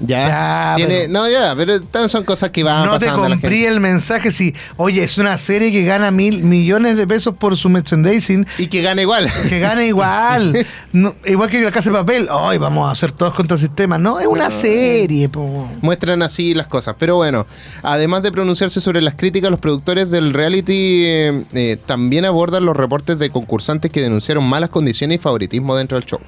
Ya, 0.00 0.20
Ya, 0.28 0.72
tiene, 0.76 0.94
pero- 1.02 1.12
no, 1.12 1.30
ya, 1.30 1.54
pero 1.56 2.08
son 2.08 2.24
cosas 2.24 2.50
que 2.50 2.64
van 2.64 2.84
no 2.86 2.98
te 2.98 3.06
pasando. 3.06 3.24
a 3.26 3.28
compré 3.30 3.66
el 3.66 3.78
mensaje 3.80 4.32
si, 4.32 4.54
oye, 4.76 5.04
es 5.04 5.18
una 5.18 5.38
serie 5.38 5.70
que 5.70 5.84
gana 5.84 6.10
mil 6.10 6.42
millones 6.42 6.96
de 6.96 7.06
pesos 7.06 7.34
por 7.38 7.56
su 7.56 7.68
merchandising, 7.68 8.46
Y 8.58 8.66
que 8.66 8.82
gane 8.82 9.02
igual. 9.02 9.28
que 9.48 9.60
gana 9.60 9.84
igual. 9.84 10.66
No, 10.94 11.12
igual 11.24 11.50
que 11.50 11.60
la 11.60 11.72
casa 11.72 11.90
de 11.90 11.96
papel. 11.96 12.28
Hoy 12.30 12.56
vamos 12.56 12.88
a 12.88 12.92
hacer 12.92 13.10
todos 13.10 13.34
contra 13.34 13.56
el 13.56 13.60
sistema. 13.60 13.98
No, 13.98 14.20
es 14.20 14.28
una 14.28 14.52
serie, 14.52 15.28
po. 15.28 15.68
Muestran 15.80 16.22
así 16.22 16.54
las 16.54 16.68
cosas. 16.68 16.94
Pero 17.00 17.16
bueno, 17.16 17.46
además 17.82 18.22
de 18.22 18.30
pronunciarse 18.30 18.80
sobre 18.80 19.02
las 19.02 19.14
críticas, 19.16 19.50
los 19.50 19.58
productores 19.58 20.08
del 20.10 20.32
reality 20.32 21.02
eh, 21.04 21.44
eh, 21.52 21.78
también 21.84 22.24
abordan 22.24 22.64
los 22.64 22.76
reportes 22.76 23.18
de 23.18 23.30
concursantes 23.30 23.90
que 23.90 24.00
denunciaron 24.02 24.44
malas 24.44 24.70
condiciones 24.70 25.16
y 25.16 25.18
favoritismo 25.18 25.74
dentro 25.74 25.98
del 25.98 26.06
show. 26.06 26.20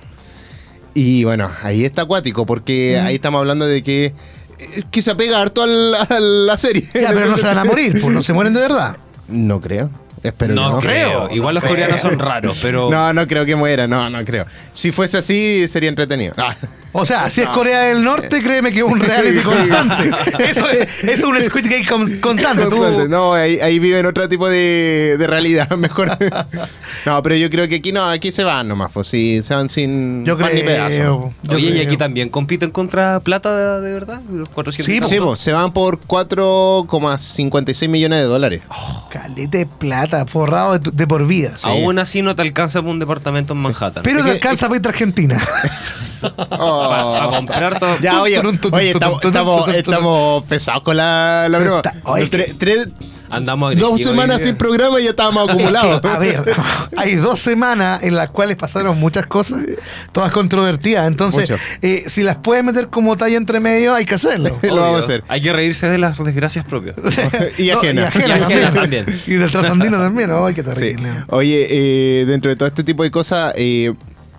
Y 0.98 1.24
bueno, 1.24 1.50
ahí 1.62 1.84
está 1.84 2.02
acuático, 2.02 2.46
porque 2.46 2.98
Mm. 3.02 3.06
ahí 3.06 3.14
estamos 3.16 3.38
hablando 3.40 3.66
de 3.66 3.82
que, 3.82 4.06
eh, 4.06 4.14
que 4.90 5.02
se 5.02 5.10
apega 5.10 5.42
harto 5.42 5.62
al- 5.62 5.94
a 5.94 6.18
la 6.20 6.56
serie. 6.56 6.82
Ya, 6.94 7.10
pero 7.12 7.26
no 7.26 7.36
se 7.36 7.46
van 7.46 7.58
a 7.58 7.64
morir, 7.64 8.00
pues 8.00 8.14
no 8.14 8.22
se 8.22 8.32
mueren 8.32 8.54
de 8.54 8.60
verdad. 8.60 8.96
No 9.28 9.60
creo. 9.60 9.90
Espero 10.22 10.54
que 10.54 10.60
no, 10.60 10.78
creo. 10.80 11.30
Igual 11.30 11.54
los 11.56 11.64
coreanos 11.64 12.00
son 12.00 12.18
raros, 12.18 12.58
pero. 12.62 12.90
No, 12.96 13.12
no 13.12 13.26
creo 13.26 13.44
que 13.44 13.54
muera, 13.56 13.86
no, 13.86 14.08
no 14.10 14.24
creo. 14.24 14.44
Si 14.72 14.90
fuese 14.92 15.18
así, 15.18 15.66
sería 15.68 15.88
entretenido. 15.88 16.34
Ah. 16.36 16.54
O 16.92 17.04
sea, 17.04 17.28
si 17.30 17.42
es 17.42 17.48
Corea 17.48 17.82
del 17.82 18.02
Norte, 18.02 18.42
créeme 18.42 18.72
que 18.72 18.78
es 18.78 18.84
un 18.84 18.98
reality 18.98 19.40
constante. 19.40 20.10
Eso 20.48 20.64
es, 20.70 21.22
un 21.22 21.36
Squid 21.42 21.66
Game 21.70 21.86
con- 21.86 22.16
constante. 22.20 22.64
Tú- 22.66 23.06
No, 23.08 23.34
ahí, 23.34 23.58
ahí 23.60 23.78
viven 23.78 24.06
otro 24.06 24.28
tipo 24.28 24.48
de, 24.48 25.16
de 25.18 25.26
realidad, 25.26 25.68
mejor. 25.76 26.16
no, 27.04 27.22
pero 27.22 27.34
yo 27.36 27.50
creo 27.50 27.68
que 27.68 27.76
aquí 27.76 27.92
no, 27.92 28.04
aquí 28.08 28.32
se 28.32 28.44
van 28.44 28.68
nomás, 28.68 28.90
pues 28.92 29.08
si 29.08 29.42
se 29.42 29.54
van 29.54 29.68
sin 29.68 30.24
Yo 30.24 30.38
pan 30.38 30.54
ni 30.54 30.62
pedazo. 30.62 30.88
creo. 30.88 31.32
yo 31.42 31.52
Oye, 31.56 31.66
y 31.68 31.72
creo. 31.72 31.82
aquí 31.86 31.96
también 31.98 32.28
compiten 32.30 32.70
contra 32.70 33.20
plata 33.20 33.78
de, 33.80 33.86
de 33.86 33.92
verdad. 33.92 34.20
Los 34.32 34.48
400 34.48 34.86
Sí, 35.08 35.14
Sí, 35.16 35.20
pues, 35.20 35.38
se 35.40 35.52
van 35.52 35.72
por 35.74 36.00
4,56 36.00 37.88
millones 37.88 38.20
de 38.20 38.24
dólares. 38.24 38.62
Calete 39.10 39.58
de 39.58 39.66
plata, 39.66 40.05
forrado 40.26 40.78
de, 40.78 40.90
de 40.92 41.06
por 41.06 41.26
vida. 41.26 41.52
Aún 41.64 41.98
así 41.98 42.22
no 42.22 42.34
te 42.36 42.42
alcanza 42.42 42.80
para 42.80 42.92
un 42.92 42.98
departamento 42.98 43.52
en 43.54 43.60
Manhattan. 43.60 44.02
Pero 44.02 44.18
Es 44.20 44.24
te 44.24 44.30
que- 44.30 44.36
alcanza 44.36 44.66
para 44.68 44.76
irte 44.76 44.88
a 44.88 44.90
Argentina. 44.90 45.40
Oh. 46.58 46.88
Para 47.12 47.26
comprar 47.36 47.78
todo. 47.78 47.98
Ya, 48.00 48.22
oye, 48.22 48.40
oye 48.72 48.90
estamos, 49.78 50.44
pesados 50.46 50.82
con 50.82 50.96
la, 50.96 51.46
la 51.48 51.58
broma. 51.58 51.76
Está- 51.76 51.94
oye, 52.04 52.26
Tres- 52.26 52.54
tres- 52.58 52.88
Andamos 53.30 53.68
agresivos. 53.68 53.92
Dos 53.98 54.00
semanas 54.08 54.40
sin 54.42 54.56
programa 54.56 55.00
y 55.00 55.04
ya 55.04 55.10
estábamos 55.10 55.48
acumulados. 55.48 56.04
A 56.04 56.18
ver, 56.18 56.42
hay 56.96 57.14
dos 57.16 57.40
semanas 57.40 58.02
en 58.02 58.14
las 58.14 58.30
cuales 58.30 58.56
pasaron 58.56 58.98
muchas 58.98 59.26
cosas, 59.26 59.62
todas 60.12 60.32
controvertidas. 60.32 61.06
Entonces, 61.06 61.50
eh, 61.82 62.04
si 62.06 62.22
las 62.22 62.36
puedes 62.36 62.64
meter 62.64 62.88
como 62.88 63.16
talla 63.16 63.36
entre 63.36 63.60
medio, 63.60 63.94
hay 63.94 64.04
que 64.04 64.14
hacerlo. 64.14 64.50
Lo 64.62 64.68
Obvio. 64.72 64.82
vamos 64.82 65.00
a 65.00 65.04
hacer. 65.04 65.24
Hay 65.28 65.40
que 65.42 65.52
reírse 65.52 65.88
de 65.88 65.98
las 65.98 66.16
desgracias 66.18 66.64
propias. 66.64 66.96
y 67.58 67.68
No, 67.68 67.78
ajena. 67.78 68.02
y 68.02 68.04
ajena 68.04 68.38
Y 68.38 68.42
ajena 68.42 68.72
también. 68.72 69.04
también. 69.04 69.20
Y 69.26 69.32
del 69.34 69.50
trasandino 69.50 69.98
también. 69.98 70.30
Ay, 70.32 70.54
qué 70.54 70.62
Sí. 70.62 70.68
terrible. 70.68 71.08
Oye, 71.28 71.66
eh, 71.70 72.24
dentro 72.26 72.50
de 72.50 72.56
todo 72.56 72.68
este 72.68 72.84
tipo 72.84 73.02
de 73.02 73.10
cosas, 73.10 73.52
eh, 73.56 73.92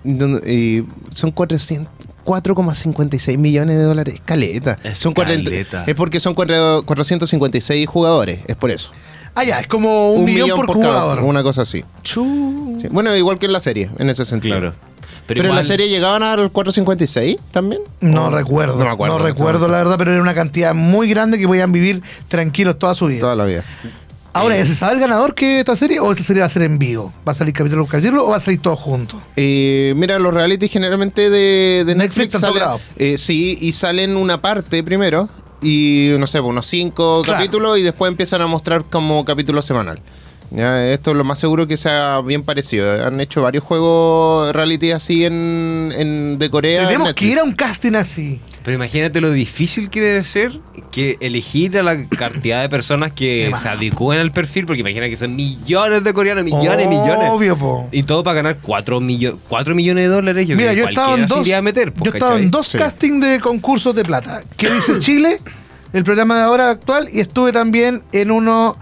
eh, 0.06 0.84
son 1.14 1.32
400 1.32 1.92
4,56 2.28 3.38
millones 3.38 3.78
de 3.78 3.84
dólares. 3.84 4.22
Caleta. 4.26 4.78
Es 4.84 4.98
son 5.00 5.14
40 5.14 5.50
caleta. 5.50 5.84
es 5.88 5.96
porque 5.96 6.20
son 6.20 6.34
cuatro- 6.34 6.84
456 6.86 7.88
jugadores. 7.88 8.40
Es 8.48 8.56
por 8.58 8.70
eso. 8.70 8.92
Ah, 9.34 9.44
ya, 9.44 9.60
es 9.60 9.68
como 9.68 10.12
un, 10.14 10.26
millón, 10.26 10.50
por, 10.66 10.74
jugador. 10.74 11.20
una 11.24 11.42
cosa 11.44 11.62
así. 11.62 11.84
Chu. 12.04 12.78
Sí. 12.82 12.88
Bueno, 12.92 13.16
igual 13.16 13.38
que 13.40 13.46
en 13.46 13.54
la 13.54 13.60
serie, 13.60 13.90
en 13.98 14.10
ese 14.10 14.26
sentido. 14.26 14.58
Claro. 14.58 14.74
Pero, 15.28 15.42
en 15.42 15.46
igual- 15.46 15.58
la 15.60 15.64
serie 15.64 15.90
llegaban 15.90 16.24
al 16.24 16.50
456 16.52 17.38
también. 17.52 17.82
No 18.02 18.26
¿O- 18.26 18.30
recuerdo, 18.32 18.78
No 18.80 18.86
me 18.86 18.92
acuerdo. 18.92 19.18
no 19.20 19.24
recuerdo 19.24 19.68
la 19.68 19.78
verdad, 19.78 19.96
pero 19.98 20.12
era 20.12 20.22
una 20.22 20.34
cantidad 20.34 20.74
muy 20.74 21.08
grande 21.10 21.38
que 21.38 21.48
podían 21.48 21.72
vivir 21.72 22.02
tranquilos 22.28 22.78
toda 22.80 22.94
su 22.94 23.06
vida. 23.08 23.22
Toda 23.22 23.36
la 23.36 23.46
vida. 23.46 23.64
Ahora, 24.40 24.58
¿ya 24.58 24.66
se 24.66 24.76
sabe 24.76 24.94
el 24.96 25.00
ganador 25.00 25.34
que 25.36 25.60
esta 25.60 25.76
serie 25.76 26.00
o 26.00 26.12
esta 26.12 26.24
serie 26.24 26.42
va 26.42 26.48
a 26.48 26.50
ser 26.50 26.64
en 26.64 26.78
vivo? 26.80 27.14
¿Va 27.28 27.32
a 27.32 27.36
salir 27.36 27.54
capítulo 27.54 27.84
por 27.84 27.92
capítulo 27.92 28.26
o 28.26 28.30
va 28.32 28.38
a 28.38 28.40
salir 28.40 28.62
todo 28.62 28.76
junto? 28.76 29.22
Eh, 29.36 29.94
mira, 29.96 30.20
los 30.20 30.34
reality 30.34 30.68
generalmente 30.68 31.30
de, 31.30 31.84
de 31.86 31.96
Netflix 31.96 32.34
Netflix, 32.34 32.40
salen, 32.42 32.80
eh, 32.98 33.18
sí, 33.18 33.58
y 33.62 33.74
salen 33.74 34.16
una 34.18 34.42
parte 34.42 34.84
primero 34.84 35.30
y 35.62 36.12
no 36.20 36.28
sé, 36.28 36.40
pues, 36.40 36.50
unos 36.50 36.68
cinco 36.68 37.22
Claro. 37.24 37.40
capítulos 37.40 37.80
y 37.80 37.82
después 37.82 38.10
empiezan 38.10 38.42
a 38.42 38.48
mostrar 38.48 38.84
como 38.86 39.26
capítulo 39.26 39.62
semanal. 39.62 40.00
Ya, 40.50 40.88
esto 40.88 41.12
es 41.12 41.18
lo 41.18 41.26
más 41.26 41.40
seguro 41.40 41.68
que 41.68 41.76
sea 41.76 42.22
bien 42.22 42.42
parecido. 42.42 43.06
Han 43.06 43.20
hecho 43.20 43.42
varios 43.42 43.66
juegos 43.66 44.54
reality 44.54 44.92
así 44.92 45.26
en, 45.26 45.92
en- 45.94 46.40
de 46.40 46.50
Corea. 46.50 46.84
en 46.84 46.88
Tenemos 46.88 47.14
que 47.14 47.26
ir 47.26 47.40
a 47.40 47.44
un 47.44 47.52
casting 47.52 47.96
así. 47.96 48.40
Pero 48.68 48.76
imagínate 48.76 49.22
lo 49.22 49.32
difícil 49.32 49.90
que 49.90 50.02
debe 50.02 50.26
ser 50.26 50.60
que 50.92 51.16
elegir 51.22 51.78
a 51.78 51.84
la 51.84 52.04
cantidad 52.06 52.62
de 52.62 52.68
personas 52.68 53.14
que 53.14 53.50
se 53.56 53.70
adecúen 53.70 54.20
al 54.20 54.34
perfil, 54.34 54.66
porque 54.66 54.82
imagina 54.82 55.08
que 55.08 55.16
son 55.16 55.38
millones 55.38 56.04
de 56.04 56.14
coreanos, 56.14 56.44
millones, 56.44 56.86
millones. 56.90 57.30
Obvio, 57.32 57.58
po. 57.58 57.88
Y 57.94 58.04
todo 58.04 58.26
para 58.26 58.42
ganar 58.42 58.58
4, 58.62 59.00
millo- 59.00 59.38
cuatro 59.48 59.74
millones 59.74 60.04
de 60.04 60.10
dólares. 60.10 60.46
Yo 60.50 60.58
Mira, 60.58 60.72
creo 60.74 60.82
yo 60.82 60.88
que 60.88 60.92
estaba 60.92 61.16
en 61.16 61.28
dos, 61.28 61.50
a 61.50 61.62
meter. 61.62 61.94
po, 61.94 62.04
yo 62.04 62.12
estaba 62.12 62.38
en 62.38 62.52
dos 62.52 62.68
Sí. 62.68 62.78
castings 62.78 63.22
de 63.26 63.40
concursos 63.40 63.96
de 63.96 64.04
plata. 64.04 64.42
Que 64.58 64.70
dice 64.70 64.94
Chile, 65.00 65.40
el 65.94 66.04
programa 66.04 66.36
de 66.36 66.42
ahora 66.44 66.70
actual, 66.70 67.08
y 67.14 67.22
estuve 67.22 67.54
también 67.54 68.04
en 68.12 68.32
uno 68.32 68.76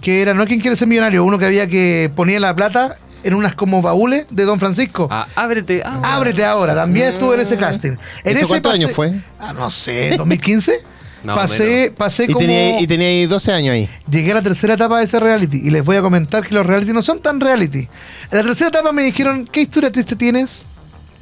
que 0.00 0.22
era 0.22 0.34
no 0.34 0.46
quien 0.46 0.60
quiere 0.60 0.76
ser 0.76 0.86
millonario, 0.86 1.24
uno 1.24 1.36
que 1.40 1.46
había 1.46 1.66
que 1.66 2.12
ponía 2.14 2.38
la 2.38 2.54
plata 2.54 2.96
en 3.24 3.34
unas 3.34 3.54
como 3.54 3.80
baúles 3.82 4.26
de 4.30 4.44
Don 4.44 4.58
Francisco. 4.58 5.08
Ah, 5.10 5.26
ábrete. 5.34 5.82
ah, 5.84 6.16
Ábrete 6.16 6.44
ahora, 6.44 6.74
también 6.74 7.08
estuve 7.14 7.34
en 7.36 7.40
ese 7.42 7.56
casting. 7.56 7.92
En 7.92 7.98
¿Eso 8.24 8.38
ese 8.38 8.46
cuántos 8.48 8.74
años 8.74 8.92
fue? 8.92 9.12
Ah, 9.38 9.52
no 9.52 9.70
sé, 9.70 10.16
2015. 10.16 10.80
Más 11.24 11.36
o 11.36 11.38
pasé, 11.40 11.92
pasé 11.96 12.24
Y 12.24 12.26
como. 12.28 12.40
tenía, 12.40 12.80
y 12.80 12.86
tenía 12.88 13.06
ahí 13.06 13.26
12 13.26 13.52
años 13.52 13.72
ahí. 13.74 13.88
Llegué 14.10 14.32
a 14.32 14.34
la 14.34 14.42
tercera 14.42 14.74
etapa 14.74 14.98
de 14.98 15.04
ese 15.04 15.20
reality 15.20 15.56
y 15.64 15.70
les 15.70 15.84
voy 15.84 15.96
a 15.96 16.02
comentar 16.02 16.44
que 16.44 16.52
los 16.52 16.66
reality 16.66 16.92
no 16.92 17.00
son 17.00 17.20
tan 17.20 17.38
reality. 17.38 17.88
En 18.30 18.38
la 18.38 18.42
tercera 18.42 18.70
etapa 18.70 18.90
me 18.90 19.04
dijeron, 19.04 19.46
¿qué 19.50 19.60
historia 19.60 19.92
triste 19.92 20.16
tienes? 20.16 20.66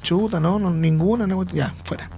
Chuta, 0.02 0.40
no, 0.40 0.58
no 0.58 0.70
ninguna, 0.70 1.26
no, 1.26 1.44
ya, 1.44 1.74
fuera. 1.84 2.08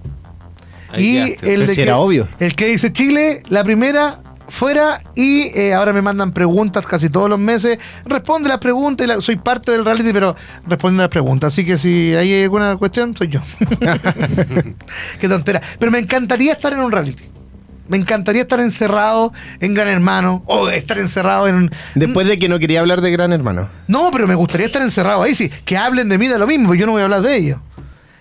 ahí 0.91 1.19
y 1.19 1.25
quedaste. 1.25 1.55
el 1.55 1.61
de 1.63 1.67
si 1.69 1.75
que, 1.75 1.83
era 1.83 1.97
obvio. 1.99 2.29
el 2.39 2.55
que 2.55 2.67
dice 2.67 2.93
Chile, 2.93 3.43
la 3.49 3.65
primera, 3.65 4.21
fuera, 4.53 5.01
y 5.17 5.45
eh, 5.59 5.73
ahora 5.75 5.93
me 5.93 6.03
mandan 6.03 6.33
preguntas 6.33 6.87
casi 6.87 7.09
todos 7.09 7.29
los 7.31 7.39
meses. 7.39 7.79
Responde 8.05 8.49
las 8.49 8.59
preguntas, 8.59 9.05
y 9.05 9.09
la- 9.09 9.21
soy 9.21 9.37
parte 9.37 9.73
del 9.73 9.85
reality, 9.85 10.13
pero 10.13 10.37
responde 10.67 11.03
las 11.03 11.09
preguntas. 11.09 11.53
Así 11.55 11.65
que 11.65 11.79
si 11.79 12.15
hay 12.15 12.43
alguna 12.45 12.77
cuestión, 12.77 13.17
soy 13.17 13.29
yo. 13.29 13.41
Qué 15.21 15.29
tontera. 15.29 15.61
Pero 15.79 15.91
me 15.91 15.99
encantaría 15.99 16.53
estar 16.53 16.73
en 16.73 16.81
un 16.81 16.93
reality. 16.93 17.25
Me 17.89 17.97
encantaría 17.99 18.43
estar 18.43 18.61
encerrado 18.61 19.33
en 19.61 19.75
Gran 19.75 19.89
Hermano 19.89 20.43
o 20.47 20.69
estar 20.69 20.99
encerrado 20.99 21.49
en... 21.49 21.71
Después 21.95 22.27
de 22.27 22.39
que 22.39 22.49
no 22.49 22.59
quería 22.59 22.81
hablar 22.81 23.01
de 23.01 23.11
Gran 23.11 23.33
Hermano. 23.33 23.69
No, 23.89 24.11
pero 24.13 24.27
me 24.27 24.35
gustaría 24.35 24.67
estar 24.67 24.81
encerrado 24.83 25.23
ahí, 25.23 25.35
sí. 25.35 25.51
Que 25.65 25.77
hablen 25.77 26.09
de 26.09 26.17
mí 26.17 26.29
de 26.29 26.39
lo 26.39 26.47
mismo, 26.47 26.69
pero 26.69 26.81
yo 26.81 26.87
no 26.87 26.93
voy 26.93 27.01
a 27.03 27.05
hablar 27.05 27.23
de 27.23 27.37
ellos. 27.37 27.59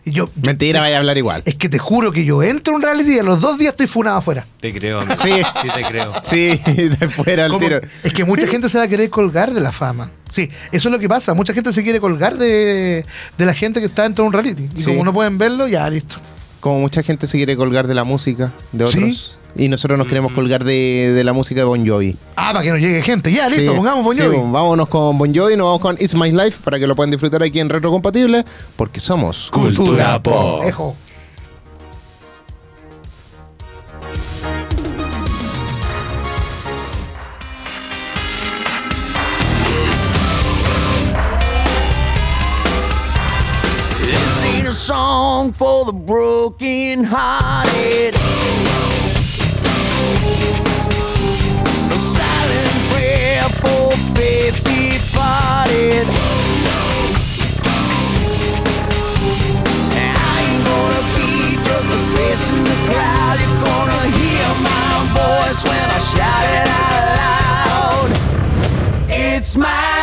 Y 0.04 0.12
yo, 0.12 0.26
yo- 0.26 0.32
Mentira, 0.48 0.80
vaya 0.82 0.96
a 0.96 1.00
hablar 1.00 1.18
igual. 1.18 1.44
es 1.46 1.56
que 1.56 1.70
te 1.70 1.78
juro 1.78 2.12
que 2.12 2.26
yo 2.26 2.42
entro 2.42 2.74
a 2.74 2.76
un 2.78 2.82
reality 2.82 3.16
y 3.16 3.20
a 3.20 3.24
los 3.24 3.40
dos 3.40 3.58
días 3.60 3.72
estoy 3.72 3.88
funado 3.88 4.18
afuera. 4.18 4.46
Te 4.60 4.74
creo, 4.74 5.02
amigo. 5.02 5.16
Sí. 5.22 5.32
sí 5.62 5.68
te 5.76 5.82
creo. 5.84 6.12
Sí, 6.24 6.60
de 7.00 7.08
fuera 7.10 7.46
al 7.46 7.52
Como- 7.52 7.64
tiro. 7.66 7.80
Es 8.04 8.14
que 8.14 8.26
mucha 8.26 8.48
gente 8.48 8.68
se 8.70 8.78
va 8.80 8.86
a 8.86 8.88
querer 8.88 9.10
colgar 9.10 9.54
de 9.54 9.62
la 9.62 9.72
fama. 9.72 10.10
Sí, 10.32 10.50
eso 10.72 10.88
es 10.88 10.92
lo 10.92 10.98
que 11.00 11.08
pasa. 11.10 11.34
Mucha 11.34 11.54
gente 11.54 11.72
se 11.74 11.84
quiere 11.84 12.00
colgar 12.00 12.38
de, 12.38 13.06
de 13.38 13.46
la 13.46 13.54
gente 13.54 13.80
que 13.80 13.86
está 13.88 14.04
dentro 14.04 14.24
de 14.24 14.28
un 14.28 14.34
reality. 14.34 14.70
Y 14.76 14.82
Sí. 14.82 14.86
como 14.86 15.04
no 15.04 15.14
pueden 15.14 15.38
verlo, 15.38 15.68
ya 15.68 15.90
listo. 15.90 16.16
Como 16.62 16.80
mucha 16.80 17.04
gente 17.04 17.28
se 17.28 17.38
quiere 17.38 17.56
colgar 17.58 17.86
de 17.88 17.94
la 17.96 18.04
música 18.04 18.52
de 18.72 18.86
otros. 18.86 19.40
Y 19.56 19.68
nosotros 19.68 19.98
nos 19.98 20.08
queremos 20.08 20.32
colgar 20.34 20.64
de, 20.64 21.12
de 21.14 21.24
la 21.24 21.34
música 21.34 21.60
de 21.62 21.66
Bon 21.66 21.86
Jovi. 21.86 22.16
Ah, 22.36 22.52
para 22.54 22.64
que 22.64 22.70
no 22.72 22.78
llegue 22.78 23.02
gente. 23.02 23.32
Ya, 23.32 23.48
listo, 23.50 23.72
Sí, 23.72 23.76
pongamos 23.76 24.04
Bon 24.04 24.16
sí, 24.16 24.22
Jovi. 24.22 24.38
vámonos 24.38 24.88
con 24.88 25.18
Bon 25.18 25.34
Jovi, 25.36 25.56
nos 25.58 25.66
vamos 25.66 25.82
con 25.82 25.96
It's 26.00 26.16
My 26.16 26.32
Life 26.32 26.60
para 26.64 26.80
que 26.80 26.88
lo 26.88 26.96
puedan 26.96 27.12
disfrutar 27.12 27.44
aquí 27.44 27.60
en 27.60 27.70
Retro 27.70 27.92
Compatible, 27.92 28.46
porque 28.76 29.00
somos 29.00 29.50
Cultura 29.52 30.22
Pop. 30.24 30.64
Ejo. 30.64 30.96
This 44.00 44.44
ain't 44.44 44.68
a 44.68 44.74
song 44.74 45.52
for 45.54 45.86
the 45.86 45.94
broken 45.94 47.04
hearted. 47.04 48.16
Voice 65.52 65.66
when 65.66 65.90
I 65.90 66.00
shout 66.00 66.46
it 66.56 66.68
out 66.68 67.06
loud. 68.08 69.10
It's 69.10 69.58
my 69.58 70.01